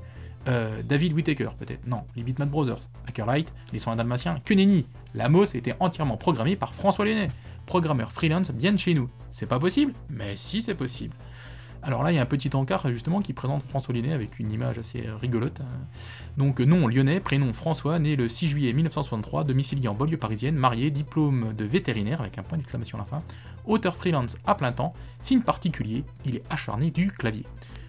Euh, 0.48 0.82
David 0.82 1.12
Whittaker, 1.12 1.50
peut-être. 1.58 1.86
Non, 1.86 2.04
les 2.16 2.22
Bitmap 2.22 2.48
Brothers. 2.48 2.80
Hackerlight, 3.06 3.52
les 3.72 3.78
soins 3.78 3.96
dalmatiens, 3.96 4.40
que 4.44 4.54
nenni 4.54 4.86
La 5.14 5.28
MOS 5.28 5.54
était 5.54 5.74
entièrement 5.80 6.16
programmée 6.16 6.56
par 6.56 6.74
François 6.74 7.04
Lenné, 7.04 7.28
programmeur 7.66 8.12
freelance 8.12 8.50
bien 8.50 8.72
de 8.72 8.78
chez 8.78 8.94
nous. 8.94 9.10
C'est 9.30 9.46
pas 9.46 9.58
possible 9.58 9.92
Mais 10.08 10.36
si, 10.36 10.62
c'est 10.62 10.74
possible. 10.74 11.14
Alors 11.82 12.02
là, 12.02 12.10
il 12.10 12.16
y 12.16 12.18
a 12.18 12.22
un 12.22 12.26
petit 12.26 12.54
encart 12.54 12.90
justement 12.90 13.20
qui 13.20 13.32
présente 13.32 13.62
François 13.62 13.94
Lyonnais 13.94 14.12
avec 14.12 14.38
une 14.38 14.50
image 14.50 14.78
assez 14.78 15.04
rigolote. 15.20 15.60
Donc 16.36 16.60
nom 16.60 16.88
lyonnais, 16.88 17.20
prénom 17.20 17.52
François, 17.52 17.98
né 17.98 18.16
le 18.16 18.28
6 18.28 18.48
juillet 18.48 18.72
1963, 18.72 19.44
domicilié 19.44 19.86
en 19.86 19.94
banlieue 19.94 20.16
parisienne, 20.16 20.56
marié, 20.56 20.90
diplôme 20.90 21.54
de 21.56 21.64
vétérinaire 21.64 22.20
avec 22.20 22.36
un 22.36 22.42
point 22.42 22.58
d'exclamation 22.58 22.98
à 22.98 23.02
la 23.02 23.06
fin, 23.06 23.22
auteur 23.68 23.94
freelance 23.96 24.36
à 24.46 24.54
plein 24.54 24.72
temps, 24.72 24.92
signe 25.20 25.42
particulier, 25.42 26.04
il 26.24 26.36
est 26.36 26.44
acharné 26.50 26.90
du 26.90 27.10
clavier. 27.10 27.44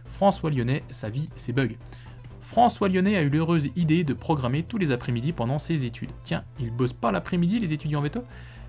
François 0.06 0.52
Lyonnais, 0.52 0.84
sa 0.92 1.10
vie, 1.10 1.30
ses 1.36 1.54
bugs. 1.54 1.76
François 2.42 2.90
Lyonnais 2.90 3.16
a 3.16 3.22
eu 3.22 3.30
l'heureuse 3.30 3.70
idée 3.76 4.04
de 4.04 4.14
programmer 4.14 4.64
tous 4.64 4.78
les 4.78 4.92
après-midi 4.92 5.32
pendant 5.32 5.60
ses 5.60 5.86
études. 5.86 6.12
Tiens, 6.24 6.44
il 6.60 6.72
bosse 6.72 6.94
pas 6.94 7.12
l'après-midi 7.12 7.60
les 7.60 7.74
étudiants 7.74 8.02
veto? 8.02 8.24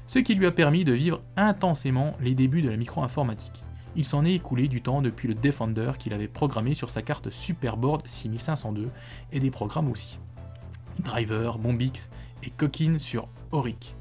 Ce 0.07 0.19
qui 0.19 0.35
lui 0.35 0.47
a 0.47 0.51
permis 0.51 0.85
de 0.85 0.93
vivre 0.93 1.23
intensément 1.37 2.15
les 2.21 2.35
débuts 2.35 2.63
de 2.63 2.69
la 2.69 2.77
micro-informatique. 2.77 3.63
Il 3.97 4.05
s'en 4.05 4.25
est 4.25 4.35
écoulé 4.35 4.69
du 4.69 4.83
temps 4.83 5.03
depuis 5.03 5.29
le 5.29 5.35
Defender 5.35 5.93
qu'il 5.99 6.13
avait 6.13 6.29
programmé 6.29 6.75
sur 6.75 6.91
sa 6.91 7.03
carte 7.03 7.31
Superboard 7.31 8.07
6502 8.07 8.89
et 9.33 9.41
des 9.41 9.51
programmes 9.51 9.91
aussi. 9.91 10.19
Driver, 11.01 11.59
Bombix 11.59 12.09
et 12.43 12.51
Coquine 12.51 12.99
sur 12.99 13.29
Auric. 13.51 13.97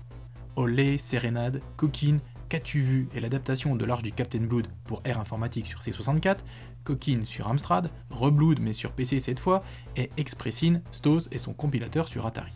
Olé, 0.55 0.97
Serenade, 0.97 1.61
Coquine, 1.77 2.19
Qu'as-tu 2.49 2.81
vu 2.81 3.09
et 3.13 3.19
l'adaptation 3.19 3.75
de 3.75 3.85
l'arche 3.85 4.01
du 4.01 4.11
Captain 4.11 4.39
Blood 4.39 4.65
pour 4.85 5.01
Air 5.05 5.19
Informatique 5.19 5.67
sur 5.67 5.81
C64, 5.81 6.37
Coquine 6.83 7.23
sur 7.23 7.47
Amstrad, 7.47 7.91
Reblood 8.09 8.59
mais 8.59 8.73
sur 8.73 8.91
PC 8.91 9.19
cette 9.19 9.39
fois, 9.39 9.61
et 9.95 10.09
Expressin, 10.17 10.81
Stos 10.91 11.29
et 11.31 11.37
son 11.37 11.53
compilateur 11.53 12.07
sur 12.07 12.25
Atari. 12.25 12.51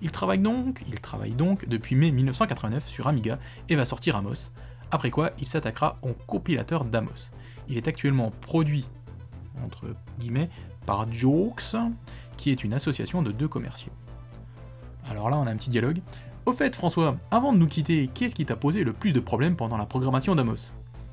Il 0.00 0.10
travaille 0.10 0.38
donc, 0.38 0.82
il 0.88 0.98
travaille 0.98 1.32
donc 1.32 1.68
depuis 1.68 1.94
mai 1.94 2.10
1989 2.10 2.88
sur 2.88 3.06
Amiga 3.06 3.38
et 3.68 3.76
va 3.76 3.84
sortir 3.84 4.16
Amos, 4.16 4.50
après 4.90 5.10
quoi 5.10 5.30
il 5.38 5.46
s'attaquera 5.46 5.98
au 6.00 6.14
compilateur 6.26 6.86
d'Amos. 6.86 7.30
Il 7.68 7.76
est 7.76 7.86
actuellement 7.86 8.30
produit, 8.30 8.86
entre 9.62 9.94
guillemets, 10.18 10.48
par 10.86 11.12
Jokes, 11.12 11.76
qui 12.38 12.50
est 12.50 12.64
une 12.64 12.72
association 12.72 13.20
de 13.20 13.30
deux 13.30 13.48
commerciaux. 13.48 13.92
Alors 15.10 15.28
là, 15.28 15.36
on 15.36 15.46
a 15.46 15.50
un 15.50 15.56
petit 15.56 15.68
dialogue. 15.68 16.00
Au 16.46 16.52
fait, 16.52 16.76
François, 16.76 17.16
avant 17.30 17.54
de 17.54 17.58
nous 17.58 17.66
quitter, 17.66 18.10
qu'est-ce 18.12 18.34
qui 18.34 18.44
t'a 18.44 18.54
posé 18.54 18.84
le 18.84 18.92
plus 18.92 19.14
de 19.14 19.20
problèmes 19.20 19.56
pendant 19.56 19.78
la 19.78 19.86
programmation 19.86 20.34
d'Amos? 20.34 20.72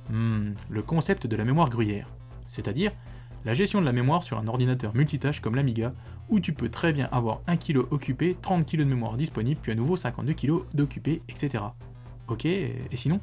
Hmm, 0.10 0.52
le 0.70 0.82
concept 0.82 1.26
de 1.26 1.38
la 1.38 1.46
mémoire 1.46 1.70
gruyère. 1.70 2.10
C'est-à-dire 2.50 2.91
la 3.46 3.54
gestion 3.54 3.80
de 3.80 3.86
la 3.86 3.94
mémoire 3.94 4.24
sur 4.24 4.38
un 4.38 4.48
ordinateur 4.48 4.94
multitâche 4.94 5.39
comme 5.39 5.56
l'Amiga, 5.56 5.94
où 6.28 6.41
tu 6.41 6.52
peux 6.52 6.67
très 6.67 6.91
bien 6.91 7.08
avoir 7.13 7.39
1 7.48 7.56
kg 7.56 7.78
occupé, 7.91 8.36
30 8.41 8.70
kg 8.70 8.80
de 8.80 8.84
mémoire 8.84 9.15
disponible, 9.15 9.58
puis 9.62 9.72
à 9.72 9.76
nouveau 9.76 9.96
52 9.96 10.34
kg 10.34 10.52
d'occupé, 10.74 11.22
etc. 11.30 11.63
Ok, 12.28 12.44
et 12.44 12.76
sinon? 12.96 13.22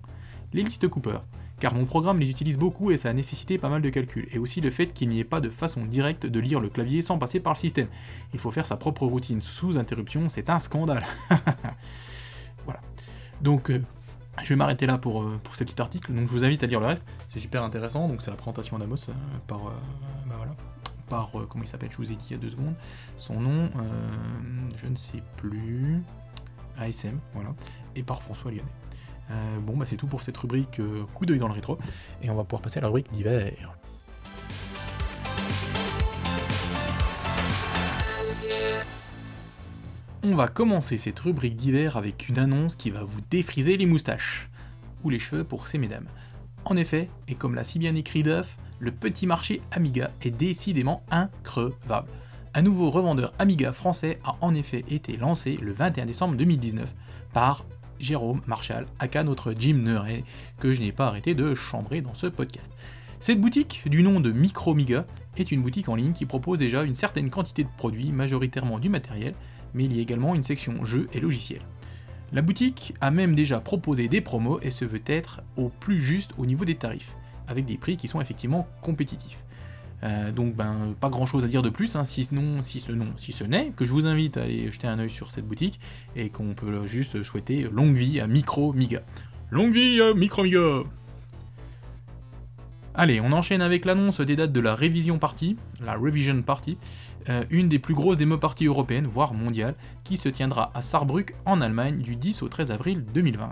Les 0.55 0.63
listes 0.63 0.89
Cooper. 0.89 1.19
Car 1.61 1.75
mon 1.75 1.85
programme 1.85 2.21
les 2.21 2.31
utilise 2.31 2.57
beaucoup 2.57 2.93
et 2.93 2.99
ça 2.99 3.09
a 3.09 3.13
nécessité 3.13 3.59
pas 3.59 3.69
mal 3.69 3.83
de 3.83 3.91
calculs. 3.91 4.29
Et 4.31 4.39
aussi 4.39 4.61
le 4.61 4.71
fait 4.71 4.89
qu'il 4.89 5.09
n'y 5.09 5.19
ait 5.19 5.25
pas 5.25 5.41
de 5.41 5.51
façon 5.51 5.85
directe 5.85 6.25
de 6.27 6.41
lire 6.41 6.61
le 6.61 6.69
clavier 6.69 7.03
sans 7.03 7.19
passer 7.19 7.41
par 7.41 7.55
le 7.55 7.59
système. 7.59 7.89
Il 8.33 8.39
faut 8.39 8.51
faire 8.51 8.67
sa 8.67 8.77
propre 8.77 9.07
routine 9.07 9.41
sous 9.41 9.77
interruption, 9.77 10.29
c'est 10.29 10.51
un 10.51 10.61
scandale. 10.61 11.05
voilà. 12.65 12.81
Donc, 13.41 13.71
euh, 13.71 13.83
je 14.43 14.49
vais 14.51 14.57
m'arrêter 14.57 14.87
là 14.87 14.99
pour, 14.99 15.23
euh, 15.23 15.41
ce 15.53 15.65
petit 15.65 15.81
article. 15.81 16.13
Donc, 16.13 16.29
je 16.29 16.33
vous 16.33 16.45
invite 16.45 16.63
à 16.63 16.67
lire 16.67 16.81
le 16.81 16.87
reste. 16.87 17.03
C'est 17.33 17.41
super 17.41 17.65
intéressant. 17.65 18.07
Donc, 18.09 18.23
c'est 18.23 18.31
la 18.31 18.37
présentation 18.37 18.79
d'Amos 18.79 18.97
euh, 19.09 19.13
par. 19.49 19.61
bah 20.27 20.35
voilà. 20.37 20.55
Par. 21.09 21.31
comment 21.49 21.65
il 21.65 21.69
s'appelle? 21.69 21.91
Je 21.91 21.97
vous 21.97 22.13
ai 22.13 22.15
dit 22.15 22.25
il 22.31 22.33
y 22.33 22.37
a 22.37 22.39
deux 22.39 22.51
secondes. 22.51 22.75
Son 23.17 23.41
nom, 23.41 23.71
je 24.77 24.87
ne 24.87 24.97
sais 24.97 25.23
plus. 25.37 26.03
ASM, 26.79 27.19
voilà. 27.33 27.51
Et 27.97 28.03
par 28.05 28.23
François 28.23 28.53
Lyonnais. 28.53 28.71
Euh, 29.31 29.59
bon, 29.61 29.77
bah 29.77 29.85
c'est 29.87 29.97
tout 29.97 30.07
pour 30.07 30.23
cette 30.23 30.37
rubrique 30.37 30.81
euh, 30.81 31.05
coup 31.15 31.27
d'œil 31.27 31.39
dans 31.39 31.49
le 31.49 31.55
rétro, 31.55 31.79
et 32.23 32.31
on 32.31 32.35
va 32.35 32.45
pouvoir 32.45 32.63
passer 32.63 32.79
à 32.79 32.83
la 32.83 32.89
rubrique 32.89 33.11
d'hiver. 33.13 33.73
On 40.25 40.35
va 40.35 40.49
commencer 40.49 40.99
cette 40.99 41.19
rubrique 41.21 41.57
d'hiver 41.57 41.97
avec 41.97 42.29
une 42.29 42.39
annonce 42.39 42.75
qui 42.75 42.91
va 42.91 43.05
vous 43.05 43.21
défriser 43.31 43.77
les 43.77 43.87
moustaches, 43.87 44.49
ou 45.05 45.11
les 45.11 45.19
cheveux 45.19 45.45
pour 45.45 45.69
ces 45.69 45.79
mesdames. 45.79 46.07
En 46.65 46.77
effet, 46.77 47.09
et 47.29 47.35
comme 47.35 47.55
l'a 47.55 47.65
si 47.65 47.79
bien 47.79 47.95
écrit 47.95 48.23
Duff, 48.23 48.57
le 48.81 48.93
petit 48.93 49.27
marché 49.27 49.61
Amiga 49.71 50.11
est 50.23 50.31
décidément 50.31 51.03
increvable. 51.11 52.09
Un 52.55 52.63
nouveau 52.63 52.91
revendeur 52.91 53.33
Amiga 53.39 53.73
français 53.73 54.19
a 54.25 54.37
en 54.41 54.55
effet 54.55 54.85
été 54.91 55.17
lancé 55.17 55.57
le 55.61 55.73
21 55.73 56.07
décembre 56.07 56.37
2019 56.37 56.93
par 57.33 57.65
Jérôme 58.01 58.41
Marshall, 58.47 58.87
aka 58.99 59.25
notre 59.25 59.55
Jim 59.59 59.75
Neuret, 59.75 60.25
que 60.59 60.73
je 60.73 60.81
n'ai 60.81 60.93
pas 60.93 61.07
arrêté 61.07 61.35
de 61.35 61.55
chambrer 61.55 62.01
dans 62.01 62.15
ce 62.15 62.27
podcast. 62.27 62.71
Cette 63.21 63.41
boutique, 63.41 63.83
du 63.87 64.03
nom 64.03 64.21
de 64.21 64.31
Micromiga, 64.31 65.07
est 65.37 65.51
une 65.51 65.63
boutique 65.63 65.89
en 65.89 65.97
ligne 65.97 66.13
qui 66.13 66.25
propose 66.25 66.59
déjà 66.59 66.85
une 66.85 66.95
certaine 66.95 67.31
quantité 67.31 67.65
de 67.65 67.69
produits, 67.77 68.13
majoritairement 68.13 68.79
du 68.79 68.89
matériel, 68.89 69.35
mais 69.75 69.85
il 69.85 69.95
y 69.95 69.99
a 69.99 70.03
également 70.03 70.35
une 70.35 70.45
section 70.45 70.85
jeux 70.85 71.09
et 71.13 71.21
logiciels. 71.21 71.63
La 72.33 72.43
boutique 72.43 72.95
a 73.01 73.11
même 73.11 73.35
déjà 73.35 73.59
proposé 73.59 74.09
des 74.09 74.21
promos 74.21 74.61
et 74.61 74.71
se 74.71 74.85
veut 74.85 75.03
être 75.07 75.41
au 75.57 75.69
plus 75.69 76.01
juste 76.01 76.33
au 76.39 76.47
niveau 76.47 76.65
des 76.65 76.75
tarifs, 76.75 77.17
avec 77.47 77.65
des 77.65 77.79
prix 77.79 77.97
qui 77.97 78.07
sont 78.07 78.21
effectivement 78.21 78.69
compétitifs. 78.83 79.43
Euh, 80.05 80.31
donc 80.31 80.55
ben 80.55 80.95
pas 81.01 81.09
grand 81.09 81.27
chose 81.27 81.45
à 81.45 81.49
dire 81.49 81.63
de 81.63 81.71
plus, 81.71 81.97
hein, 81.97 82.05
si, 82.05 82.25
si 82.63 82.81
ce 82.81 82.93
non, 82.93 83.07
si 83.17 83.33
ce 83.33 83.45
n'est 83.45 83.73
que 83.77 83.85
je 83.85 83.93
vous 83.93 84.07
invite 84.07 84.37
à 84.37 84.43
aller 84.43 84.71
jeter 84.71 84.87
un 84.87 84.99
oeil 84.99 85.11
sur 85.11 85.31
cette 85.31 85.47
boutique 85.47 85.81
et 86.15 86.31
qu'on 86.31 86.55
peut 86.55 86.87
juste 86.87 87.23
souhaiter 87.23 87.69
longue 87.73 87.97
vie 87.97 88.21
à 88.21 88.27
Micro 88.27 88.73
Miga. 88.73 89.03
Longue 89.51 89.73
vie 89.73 90.01
à 90.01 90.15
Micro 90.15 90.45
Miga 90.45 90.83
Allez, 92.95 93.21
on 93.21 93.31
enchaîne 93.31 93.63
avec 93.63 93.85
l'annonce 93.85 94.21
des 94.21 94.35
dates 94.35 94.51
de 94.51 94.59
la 94.59 94.75
révision 94.75 95.19
party, 95.19 95.57
la 95.81 95.95
Revision 95.95 96.43
Party, 96.43 96.79
euh, 97.29 97.45
une 97.49 97.69
des 97.69 97.79
plus 97.79 97.95
grosses 97.95 98.17
démo 98.17 98.39
parties 98.39 98.67
européennes, 98.67 99.07
voire 99.07 99.35
mondiales, 99.35 99.77
qui 100.03 100.17
se 100.17 100.29
tiendra 100.29 100.73
à 100.75 100.83
Saarbrück 100.83 101.35
en 101.45 101.61
Allemagne 101.61 101.99
du 101.99 102.17
10 102.17 102.43
au 102.43 102.49
13 102.49 102.73
avril 102.73 103.05
2020. 103.15 103.51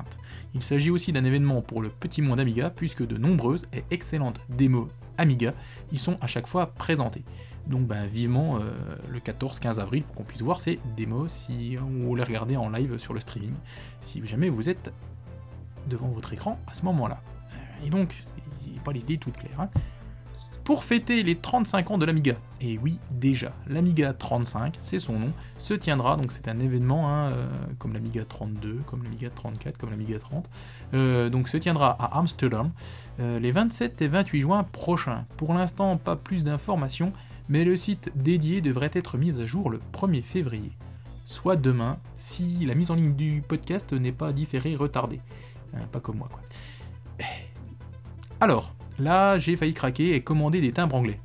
Il 0.56 0.64
s'agit 0.64 0.88
aussi 0.88 1.12
d'un 1.12 1.26
événement 1.26 1.60
pour 1.60 1.82
le 1.82 1.90
petit 1.90 2.22
monde 2.22 2.40
Amiga 2.40 2.70
puisque 2.70 3.06
de 3.06 3.18
nombreuses 3.18 3.66
et 3.74 3.84
excellentes 3.90 4.40
démos 4.48 4.88
Amiga 5.18 5.52
y 5.92 5.98
sont 5.98 6.16
à 6.22 6.26
chaque 6.26 6.46
fois 6.46 6.72
présentées. 6.72 7.24
Donc 7.66 7.86
ben, 7.86 8.06
vivement 8.06 8.56
euh, 8.56 8.70
le 9.10 9.18
14-15 9.18 9.80
avril 9.80 10.02
pour 10.04 10.14
qu'on 10.14 10.22
puisse 10.22 10.40
voir 10.40 10.62
ces 10.62 10.80
démos 10.96 11.30
si 11.30 11.76
on 11.78 12.14
les 12.14 12.22
regarder 12.22 12.56
en 12.56 12.70
live 12.70 12.96
sur 12.96 13.12
le 13.12 13.20
streaming, 13.20 13.52
si 14.00 14.26
jamais 14.26 14.48
vous 14.48 14.70
êtes 14.70 14.94
devant 15.88 16.08
votre 16.08 16.32
écran 16.32 16.58
à 16.66 16.72
ce 16.72 16.86
moment-là. 16.86 17.20
Et 17.84 17.90
donc, 17.90 18.16
il 18.66 18.78
a 18.78 18.82
pas 18.82 18.92
les 18.92 19.00
idées 19.00 19.18
toutes 19.18 19.36
claires. 19.36 19.60
Hein 19.60 19.68
pour 20.66 20.82
fêter 20.82 21.22
les 21.22 21.36
35 21.36 21.92
ans 21.92 21.96
de 21.96 22.04
l'Amiga. 22.04 22.34
Et 22.60 22.76
oui, 22.78 22.98
déjà, 23.12 23.52
l'Amiga 23.68 24.12
35, 24.12 24.74
c'est 24.80 24.98
son 24.98 25.16
nom, 25.16 25.30
se 25.60 25.74
tiendra, 25.74 26.16
donc 26.16 26.32
c'est 26.32 26.48
un 26.48 26.58
événement 26.58 27.08
hein, 27.08 27.30
euh, 27.30 27.46
comme 27.78 27.92
l'Amiga 27.92 28.24
32, 28.24 28.80
comme 28.84 29.04
l'Amiga 29.04 29.30
34, 29.30 29.78
comme 29.78 29.90
l'Amiga 29.90 30.18
30, 30.18 30.50
euh, 30.94 31.30
donc 31.30 31.48
se 31.48 31.56
tiendra 31.56 31.96
à 32.00 32.18
Amsterdam 32.18 32.72
euh, 33.20 33.38
les 33.38 33.52
27 33.52 34.02
et 34.02 34.08
28 34.08 34.40
juin 34.40 34.64
prochains. 34.64 35.24
Pour 35.36 35.54
l'instant, 35.54 35.96
pas 35.98 36.16
plus 36.16 36.42
d'informations, 36.42 37.12
mais 37.48 37.64
le 37.64 37.76
site 37.76 38.10
dédié 38.16 38.60
devrait 38.60 38.90
être 38.92 39.18
mis 39.18 39.40
à 39.40 39.46
jour 39.46 39.70
le 39.70 39.78
1er 39.92 40.22
février, 40.22 40.72
soit 41.26 41.54
demain, 41.54 41.98
si 42.16 42.66
la 42.66 42.74
mise 42.74 42.90
en 42.90 42.96
ligne 42.96 43.14
du 43.14 43.40
podcast 43.46 43.92
n'est 43.92 44.10
pas 44.10 44.32
différée, 44.32 44.74
retardée. 44.74 45.20
pas 45.92 46.00
comme 46.00 46.16
moi, 46.16 46.28
quoi. 46.28 46.42
Alors, 48.40 48.74
Là, 48.98 49.38
j'ai 49.38 49.56
failli 49.56 49.74
craquer 49.74 50.14
et 50.14 50.22
commander 50.22 50.60
des 50.60 50.72
timbres 50.72 50.96
anglais. 50.96 51.20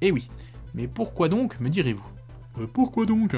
Eh 0.00 0.12
oui, 0.12 0.28
mais 0.74 0.86
pourquoi 0.86 1.28
donc, 1.28 1.60
me 1.60 1.68
direz-vous? 1.68 2.06
Euh, 2.58 2.66
Pourquoi 2.72 3.06
donc? 3.06 3.36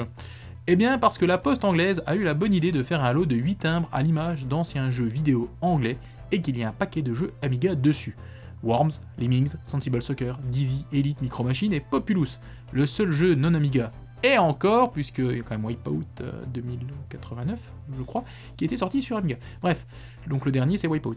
Eh 0.65 0.77
bien 0.77 0.97
parce 0.97 1.17
que 1.17 1.25
la 1.25 1.37
poste 1.37 1.65
anglaise 1.65 2.01
a 2.05 2.15
eu 2.15 2.23
la 2.23 2.33
bonne 2.33 2.53
idée 2.53 2.71
de 2.71 2.83
faire 2.83 3.03
un 3.03 3.11
lot 3.11 3.25
de 3.25 3.35
8 3.35 3.55
timbres 3.57 3.89
à 3.91 4.01
l'image 4.01 4.45
d'anciens 4.45 4.89
jeux 4.89 5.07
vidéo 5.07 5.49
anglais 5.59 5.97
et 6.31 6.41
qu'il 6.41 6.57
y 6.57 6.63
a 6.63 6.69
un 6.69 6.71
paquet 6.71 7.01
de 7.01 7.13
jeux 7.13 7.33
Amiga 7.41 7.75
dessus. 7.75 8.15
Worms, 8.63 8.93
Lemmings, 9.17 9.55
Sensible 9.67 10.01
Soccer, 10.01 10.37
Dizzy, 10.37 10.85
Elite, 10.93 11.21
Micro 11.21 11.43
Machine 11.43 11.73
et 11.73 11.81
Populous, 11.81 12.39
le 12.71 12.85
seul 12.85 13.11
jeu 13.11 13.35
non 13.35 13.53
Amiga. 13.55 13.91
Et 14.23 14.37
encore, 14.37 14.91
puisque 14.91 15.17
il 15.17 15.35
y 15.35 15.39
a 15.41 15.43
quand 15.43 15.57
même 15.57 15.65
Wipeout 15.65 16.05
2089, 16.53 17.59
euh, 17.59 17.93
je 17.97 18.03
crois, 18.03 18.23
qui 18.55 18.63
était 18.63 18.77
sorti 18.77 19.01
sur 19.01 19.17
Amiga. 19.17 19.35
Bref, 19.61 19.85
donc 20.27 20.45
le 20.45 20.51
dernier 20.53 20.77
c'est 20.77 20.87
Wipeout. 20.87 21.15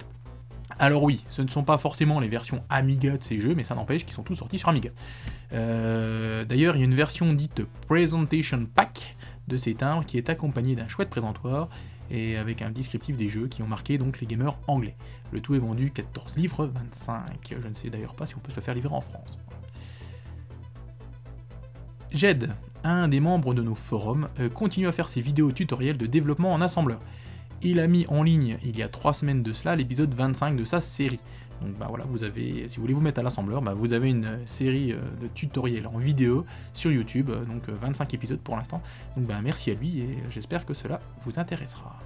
Alors 0.79 1.03
oui, 1.03 1.25
ce 1.31 1.41
ne 1.41 1.49
sont 1.49 1.65
pas 1.65 1.79
forcément 1.79 2.21
les 2.21 2.29
versions 2.29 2.63
Amiga 2.69 3.17
de 3.17 3.23
ces 3.23 3.41
jeux, 3.41 3.55
mais 3.55 3.65
ça 3.65 3.75
n'empêche 3.75 4.05
qu'ils 4.05 4.13
sont 4.13 4.23
tous 4.23 4.35
sortis 4.35 4.59
sur 4.59 4.69
Amiga. 4.69 4.91
Euh, 5.55 6.45
d'ailleurs, 6.45 6.77
il 6.77 6.81
y 6.81 6.83
a 6.83 6.85
une 6.85 6.95
version 6.95 7.33
dite 7.33 7.63
Presentation 7.87 8.67
Pack 8.67 9.17
de 9.49 9.57
ces 9.57 9.73
timbres 9.73 10.05
qui 10.05 10.19
est 10.19 10.29
accompagnée 10.29 10.75
d'un 10.75 10.89
chouette 10.89 11.09
présentoir 11.09 11.71
et 12.11 12.37
avec 12.37 12.61
un 12.61 12.71
descriptif 12.71 13.17
des 13.17 13.31
jeux 13.31 13.49
qui 13.49 13.63
ont 13.63 13.67
marqué 13.67 13.97
donc 13.97 14.21
les 14.21 14.27
gamers 14.27 14.59
anglais. 14.67 14.97
Le 15.33 15.41
tout 15.41 15.55
est 15.55 15.59
vendu 15.59 15.91
14 15.91 16.37
livres 16.37 16.67
25. 16.67 17.57
Je 17.63 17.69
ne 17.69 17.75
sais 17.75 17.89
d'ailleurs 17.89 18.15
pas 18.15 18.27
si 18.27 18.37
on 18.37 18.41
peut 18.41 18.51
se 18.51 18.57
le 18.57 18.63
faire 18.63 18.75
livrer 18.75 18.95
en 18.95 19.01
France. 19.01 19.39
Jed, 22.13 22.55
un 22.85 23.09
des 23.09 23.21
membres 23.21 23.55
de 23.55 23.63
nos 23.63 23.75
forums, 23.75 24.29
euh, 24.41 24.51
continue 24.51 24.89
à 24.89 24.93
faire 24.93 25.09
ses 25.09 25.23
vidéos 25.23 25.53
tutoriels 25.53 25.97
de 25.97 26.07
développement 26.07 26.53
en 26.53 26.61
assembleur 26.61 27.01
il 27.63 27.81
a 27.81 27.87
mis 27.87 28.07
en 28.09 28.23
ligne 28.23 28.59
il 28.65 28.79
y 28.79 28.83
a 28.83 28.89
3 28.89 29.13
semaines 29.13 29.43
de 29.43 29.53
cela 29.53 29.77
l'épisode 29.77 30.13
25 30.15 30.57
de 30.57 30.65
sa 30.65 30.81
série. 30.81 31.21
Donc 31.63 31.79
bah 31.79 31.87
voilà, 31.89 32.05
vous 32.05 32.23
avez, 32.23 32.69
si 32.69 32.77
vous 32.77 32.83
voulez 32.83 32.95
vous 32.95 33.01
mettre 33.01 33.21
à 33.21 33.23
l'assembleur, 33.23 33.63
bah 33.63 33.73
vous 33.75 33.93
avez 33.93 34.11
une 34.11 34.41
série 34.47 34.93
euh, 34.93 34.99
de 35.23 35.27
tutoriels 35.27 35.87
en 35.87 35.99
vidéo 35.99 36.45
sur 36.75 36.93
YouTube, 36.93 37.31
euh, 37.31 37.45
donc 37.45 37.69
25 37.69 38.05
euh, 38.05 38.15
épisodes 38.15 38.41
pour 38.41 38.57
l'instant. 38.57 38.83
Donc 39.17 39.27
bah 39.27 39.41
merci 39.43 39.71
à 39.71 39.75
lui 39.75 40.01
et 40.01 40.19
j'espère 40.31 40.67
que 40.67 40.75
cela 40.75 41.01
vous 41.25 41.39
intéressera. 41.39 41.97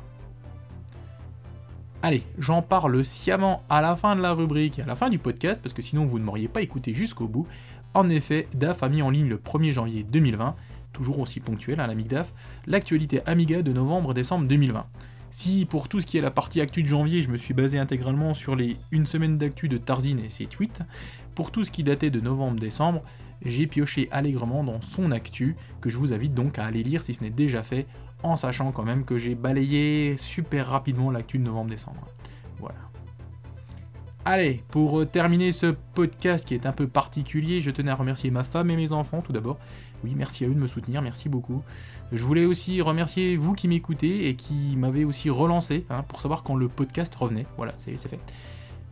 Allez, 2.03 2.23
j'en 2.39 2.63
parle 2.63 3.05
sciemment 3.05 3.63
à 3.69 3.83
la 3.83 3.95
fin 3.95 4.17
de 4.17 4.23
la 4.23 4.33
rubrique 4.33 4.79
et 4.79 4.83
à 4.83 4.87
la 4.87 4.97
fin 4.97 5.11
du 5.11 5.19
podcast, 5.19 5.61
parce 5.63 5.75
que 5.75 5.83
sinon 5.83 6.07
vous 6.07 6.19
ne 6.19 6.25
m'auriez 6.25 6.49
pas 6.49 6.63
écouté 6.63 6.95
jusqu'au 6.95 7.29
bout. 7.29 7.47
En 7.93 8.09
effet, 8.09 8.49
DAF 8.55 8.83
a 8.83 8.89
mis 8.89 9.03
en 9.03 9.11
ligne 9.11 9.29
le 9.29 9.37
1er 9.37 9.73
janvier 9.73 10.05
2020, 10.05 10.55
toujours 10.93 11.19
aussi 11.19 11.41
ponctuel 11.41 11.81
à 11.81 11.85
hein, 11.85 11.95
DAF, 12.09 12.33
l'actualité 12.67 13.21
Amiga 13.27 13.63
de 13.63 13.73
novembre-décembre 13.73 14.47
2020. 14.47 14.87
Si 15.31 15.65
pour 15.65 15.89
tout 15.89 16.01
ce 16.01 16.07
qui 16.07 16.19
est 16.19 16.21
la 16.21 16.33
partie 16.33 16.61
actu 16.61 16.83
de 16.83 16.89
janvier, 16.89 17.23
je 17.23 17.31
me 17.31 17.37
suis 17.37 17.55
basé 17.55 17.79
intégralement 17.79 18.35
sur 18.35 18.57
les 18.57 18.77
une 18.91 19.07
semaine 19.07 19.39
d'actu 19.39 19.69
de 19.69 19.79
Tarzine 19.79 20.19
et 20.19 20.31
ses 20.31 20.47
tweets, 20.47 20.83
pour 21.35 21.53
tout 21.53 21.65
ce 21.65 21.71
qui 21.71 21.85
datait 21.85 22.11
de 22.11 22.21
novembre-décembre, 22.21 23.03
j'ai 23.45 23.67
pioché 23.67 24.09
allègrement 24.11 24.65
dans 24.65 24.81
son 24.83 25.13
actu, 25.13 25.57
que 25.81 25.89
je 25.89 25.97
vous 25.97 26.13
invite 26.13 26.35
donc 26.35 26.59
à 26.59 26.65
aller 26.65 26.83
lire 26.83 27.03
si 27.03 27.15
ce 27.15 27.23
n'est 27.23 27.31
déjà 27.31 27.63
fait, 27.63 27.87
en 28.23 28.37
sachant 28.37 28.73
quand 28.73 28.83
même 28.83 29.05
que 29.05 29.19
j'ai 29.19 29.35
balayé 29.35 30.17
super 30.19 30.67
rapidement 30.67 31.11
l'actu 31.11 31.39
de 31.39 31.45
novembre-décembre. 31.45 32.07
Voilà. 32.59 32.79
Allez, 34.25 34.63
pour 34.69 35.09
terminer 35.09 35.53
ce 35.53 35.75
podcast 35.95 36.47
qui 36.47 36.55
est 36.55 36.67
un 36.67 36.73
peu 36.73 36.87
particulier, 36.87 37.63
je 37.63 37.71
tenais 37.71 37.91
à 37.91 37.95
remercier 37.95 38.31
ma 38.31 38.43
femme 38.43 38.69
et 38.71 38.77
mes 38.77 38.93
enfants 38.93 39.23
tout 39.23 39.33
d'abord. 39.33 39.59
Oui, 40.05 40.15
merci 40.17 40.45
à 40.45 40.49
eux 40.49 40.55
de 40.55 40.59
me 40.59 40.69
soutenir, 40.69 41.03
merci 41.03 41.29
beaucoup. 41.29 41.63
Je 42.13 42.23
voulais 42.23 42.45
aussi 42.45 42.81
remercier 42.81 43.37
vous 43.37 43.55
qui 43.55 43.69
m'écoutez 43.69 44.29
et 44.29 44.37
qui 44.37 44.77
m'avez 44.77 45.05
aussi 45.05 45.31
relancé 45.31 45.85
hein, 45.91 46.03
pour 46.03 46.21
savoir 46.21 46.43
quand 46.43 46.57
le 46.57 46.69
podcast 46.69 47.15
revenait. 47.15 47.47
Voilà, 47.57 47.75
c'est 47.79 47.97
fait. 47.99 48.21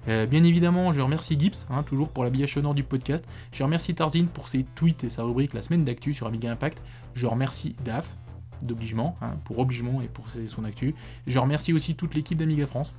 Euh, 0.09 0.27
bien 0.27 0.42
évidemment, 0.44 0.92
je 0.92 1.01
remercie 1.01 1.38
Gibbs, 1.38 1.66
hein, 1.71 1.83
toujours 1.83 2.09
pour 2.09 2.25
l'habillage 2.25 2.55
sonore 2.55 2.75
du 2.75 2.85
podcast. 2.85 3.25
Je 3.53 3.62
remercie 3.62 3.94
Tarzine 3.94 4.29
pour 4.29 4.49
ses 4.49 4.64
tweets 4.75 5.05
et 5.05 5.09
sa 5.09 5.23
rubrique 5.23 5.55
La 5.55 5.62
semaine 5.62 5.85
d'actu 5.85 6.14
sur 6.14 6.27
Amiga 6.27 6.51
Impact. 6.51 6.83
Je 7.14 7.27
remercie 7.27 7.75
DAF, 7.85 8.16
d'obligement, 8.62 9.16
hein, 9.21 9.35
pour 9.44 9.59
obligement 9.59 10.01
et 10.01 10.09
pour 10.09 10.27
son 10.49 10.64
actu. 10.64 10.94
Je 11.27 11.38
remercie 11.38 11.73
aussi 11.73 11.94
toute 11.94 12.14
l'équipe 12.14 12.38
d'Amiga 12.38 12.66
France. 12.66 12.94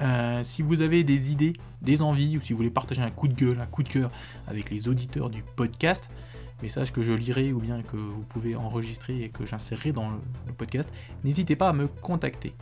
Euh, 0.00 0.42
si 0.44 0.62
vous 0.62 0.80
avez 0.80 1.04
des 1.04 1.32
idées, 1.32 1.52
des 1.82 2.00
envies, 2.00 2.38
ou 2.38 2.40
si 2.40 2.52
vous 2.52 2.58
voulez 2.58 2.70
partager 2.70 3.02
un 3.02 3.10
coup 3.10 3.28
de 3.28 3.34
gueule, 3.34 3.60
un 3.60 3.66
coup 3.66 3.82
de 3.82 3.88
cœur 3.88 4.10
avec 4.46 4.70
les 4.70 4.88
auditeurs 4.88 5.28
du 5.28 5.42
podcast, 5.42 6.08
message 6.62 6.92
que 6.92 7.02
je 7.02 7.12
lirai 7.12 7.52
ou 7.52 7.58
bien 7.58 7.82
que 7.82 7.96
vous 7.96 8.22
pouvez 8.28 8.56
enregistrer 8.56 9.22
et 9.22 9.28
que 9.28 9.46
j'insérerai 9.46 9.92
dans 9.92 10.08
le 10.08 10.52
podcast, 10.52 10.90
n'hésitez 11.24 11.56
pas 11.56 11.68
à 11.68 11.72
me 11.72 11.86
contacter. 11.86 12.54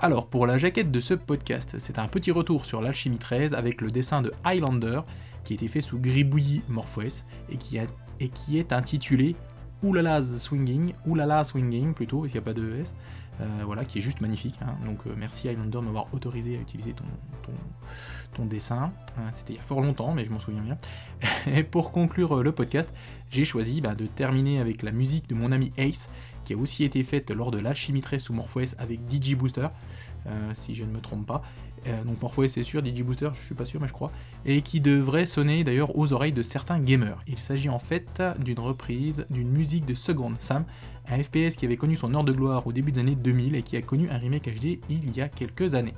Alors, 0.00 0.28
pour 0.28 0.46
la 0.46 0.58
jaquette 0.58 0.92
de 0.92 1.00
ce 1.00 1.14
podcast, 1.14 1.76
c'est 1.78 1.98
un 1.98 2.06
petit 2.06 2.30
retour 2.30 2.66
sur 2.66 2.80
l'Alchimie 2.80 3.18
13 3.18 3.54
avec 3.54 3.80
le 3.80 3.90
dessin 3.90 4.22
de 4.22 4.32
Highlander 4.44 5.00
qui 5.44 5.54
a 5.54 5.56
été 5.56 5.66
fait 5.66 5.80
sous 5.80 5.98
Gribouillis 5.98 6.62
Morpheus 6.68 7.24
et 7.50 7.56
qui, 7.56 7.78
et 8.20 8.28
qui 8.28 8.58
est 8.58 8.72
intitulé 8.72 9.34
Oulala's 9.82 10.38
Swinging, 10.38 10.92
Oulala 11.06 11.44
Swinging 11.44 11.94
plutôt, 11.94 12.26
s'il 12.26 12.34
n'y 12.34 12.38
a 12.38 12.42
pas 12.42 12.52
de 12.52 12.76
S, 12.80 12.92
euh, 13.40 13.44
voilà, 13.64 13.84
qui 13.84 13.98
est 13.98 14.02
juste 14.02 14.20
magnifique. 14.20 14.56
Hein. 14.62 14.74
Donc 14.84 15.06
euh, 15.06 15.14
merci 15.16 15.48
Highlander 15.48 15.78
de 15.78 15.84
m'avoir 15.84 16.12
autorisé 16.12 16.56
à 16.56 16.60
utiliser 16.60 16.92
ton, 16.92 17.04
dessin. 18.44 18.92
Euh, 19.18 19.28
c'était 19.32 19.54
il 19.54 19.56
y 19.56 19.58
a 19.58 19.62
fort 19.62 19.80
longtemps, 19.80 20.12
mais 20.14 20.24
je 20.24 20.30
m'en 20.30 20.38
souviens 20.38 20.62
bien. 20.62 20.78
Et 21.52 21.64
pour 21.64 21.90
conclure 21.90 22.42
le 22.42 22.52
podcast, 22.52 22.92
j'ai 23.30 23.44
choisi 23.44 23.80
bah, 23.80 23.94
de 23.94 24.06
terminer 24.06 24.60
avec 24.60 24.82
la 24.82 24.92
musique 24.92 25.28
de 25.28 25.34
mon 25.34 25.50
ami 25.50 25.72
Ace, 25.76 26.08
qui 26.44 26.54
a 26.54 26.56
aussi 26.56 26.84
été 26.84 27.02
faite 27.02 27.30
lors 27.30 27.50
de 27.50 27.58
l'Alchimie 27.58 28.00
13 28.00 28.22
sous 28.22 28.32
Morpheus 28.32 28.76
avec 28.78 29.00
DJ 29.10 29.34
Booster, 29.34 29.68
si 30.60 30.74
je 30.74 30.84
ne 30.84 30.90
me 30.90 31.00
trompe 31.00 31.26
pas. 31.26 31.42
Donc 32.04 32.20
Morpheus 32.20 32.48
c'est 32.48 32.62
sûr, 32.62 32.84
DJ 32.84 33.02
Booster 33.02 33.30
je 33.34 33.46
suis 33.46 33.54
pas 33.54 33.64
sûr 33.64 33.80
mais 33.80 33.88
je 33.88 33.92
crois, 33.92 34.12
et 34.44 34.62
qui 34.62 34.80
devrait 34.80 35.26
sonner 35.26 35.64
d'ailleurs 35.64 35.96
aux 35.96 36.12
oreilles 36.12 36.32
de 36.32 36.42
certains 36.42 36.78
gamers. 36.78 37.18
Il 37.26 37.38
s'agit 37.38 37.68
en 37.68 37.78
fait 37.78 38.22
d'une 38.38 38.58
reprise 38.58 39.26
d'une 39.30 39.48
musique 39.48 39.86
de 39.86 39.94
Second 39.94 40.32
Sam 40.38 40.64
un 41.10 41.22
FPS 41.22 41.56
qui 41.56 41.64
avait 41.64 41.76
connu 41.76 41.96
son 41.96 42.14
heure 42.14 42.24
de 42.24 42.32
gloire 42.32 42.66
au 42.66 42.72
début 42.72 42.92
des 42.92 43.00
années 43.00 43.14
2000 43.14 43.54
et 43.54 43.62
qui 43.62 43.76
a 43.76 43.82
connu 43.82 44.08
un 44.10 44.18
remake 44.18 44.48
HD 44.48 44.78
il 44.88 45.16
y 45.16 45.20
a 45.20 45.28
quelques 45.28 45.74
années. 45.74 45.94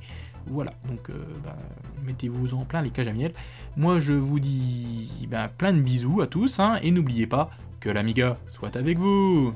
Voilà, 0.47 0.73
donc 0.88 1.11
euh, 1.11 1.25
bah, 1.45 1.57
mettez-vous 2.05 2.55
en 2.55 2.64
plein 2.64 2.83
les 2.83 2.90
cages 2.90 3.09
à 3.09 3.12
miel. 3.12 3.33
Moi 3.77 4.01
je 4.01 4.12
vous 4.12 4.40
dis 4.40 5.11
bah, 5.29 5.49
plein 5.49 5.73
de 5.73 5.81
bisous 5.81 6.21
à 6.21 6.27
tous, 6.27 6.61
hein, 6.61 6.79
et 6.83 6.90
n'oubliez 6.90 7.27
pas 7.27 7.51
que 7.79 7.90
l'Amiga 7.90 8.38
soit 8.47 8.77
avec 8.77 8.99
vous 8.99 9.55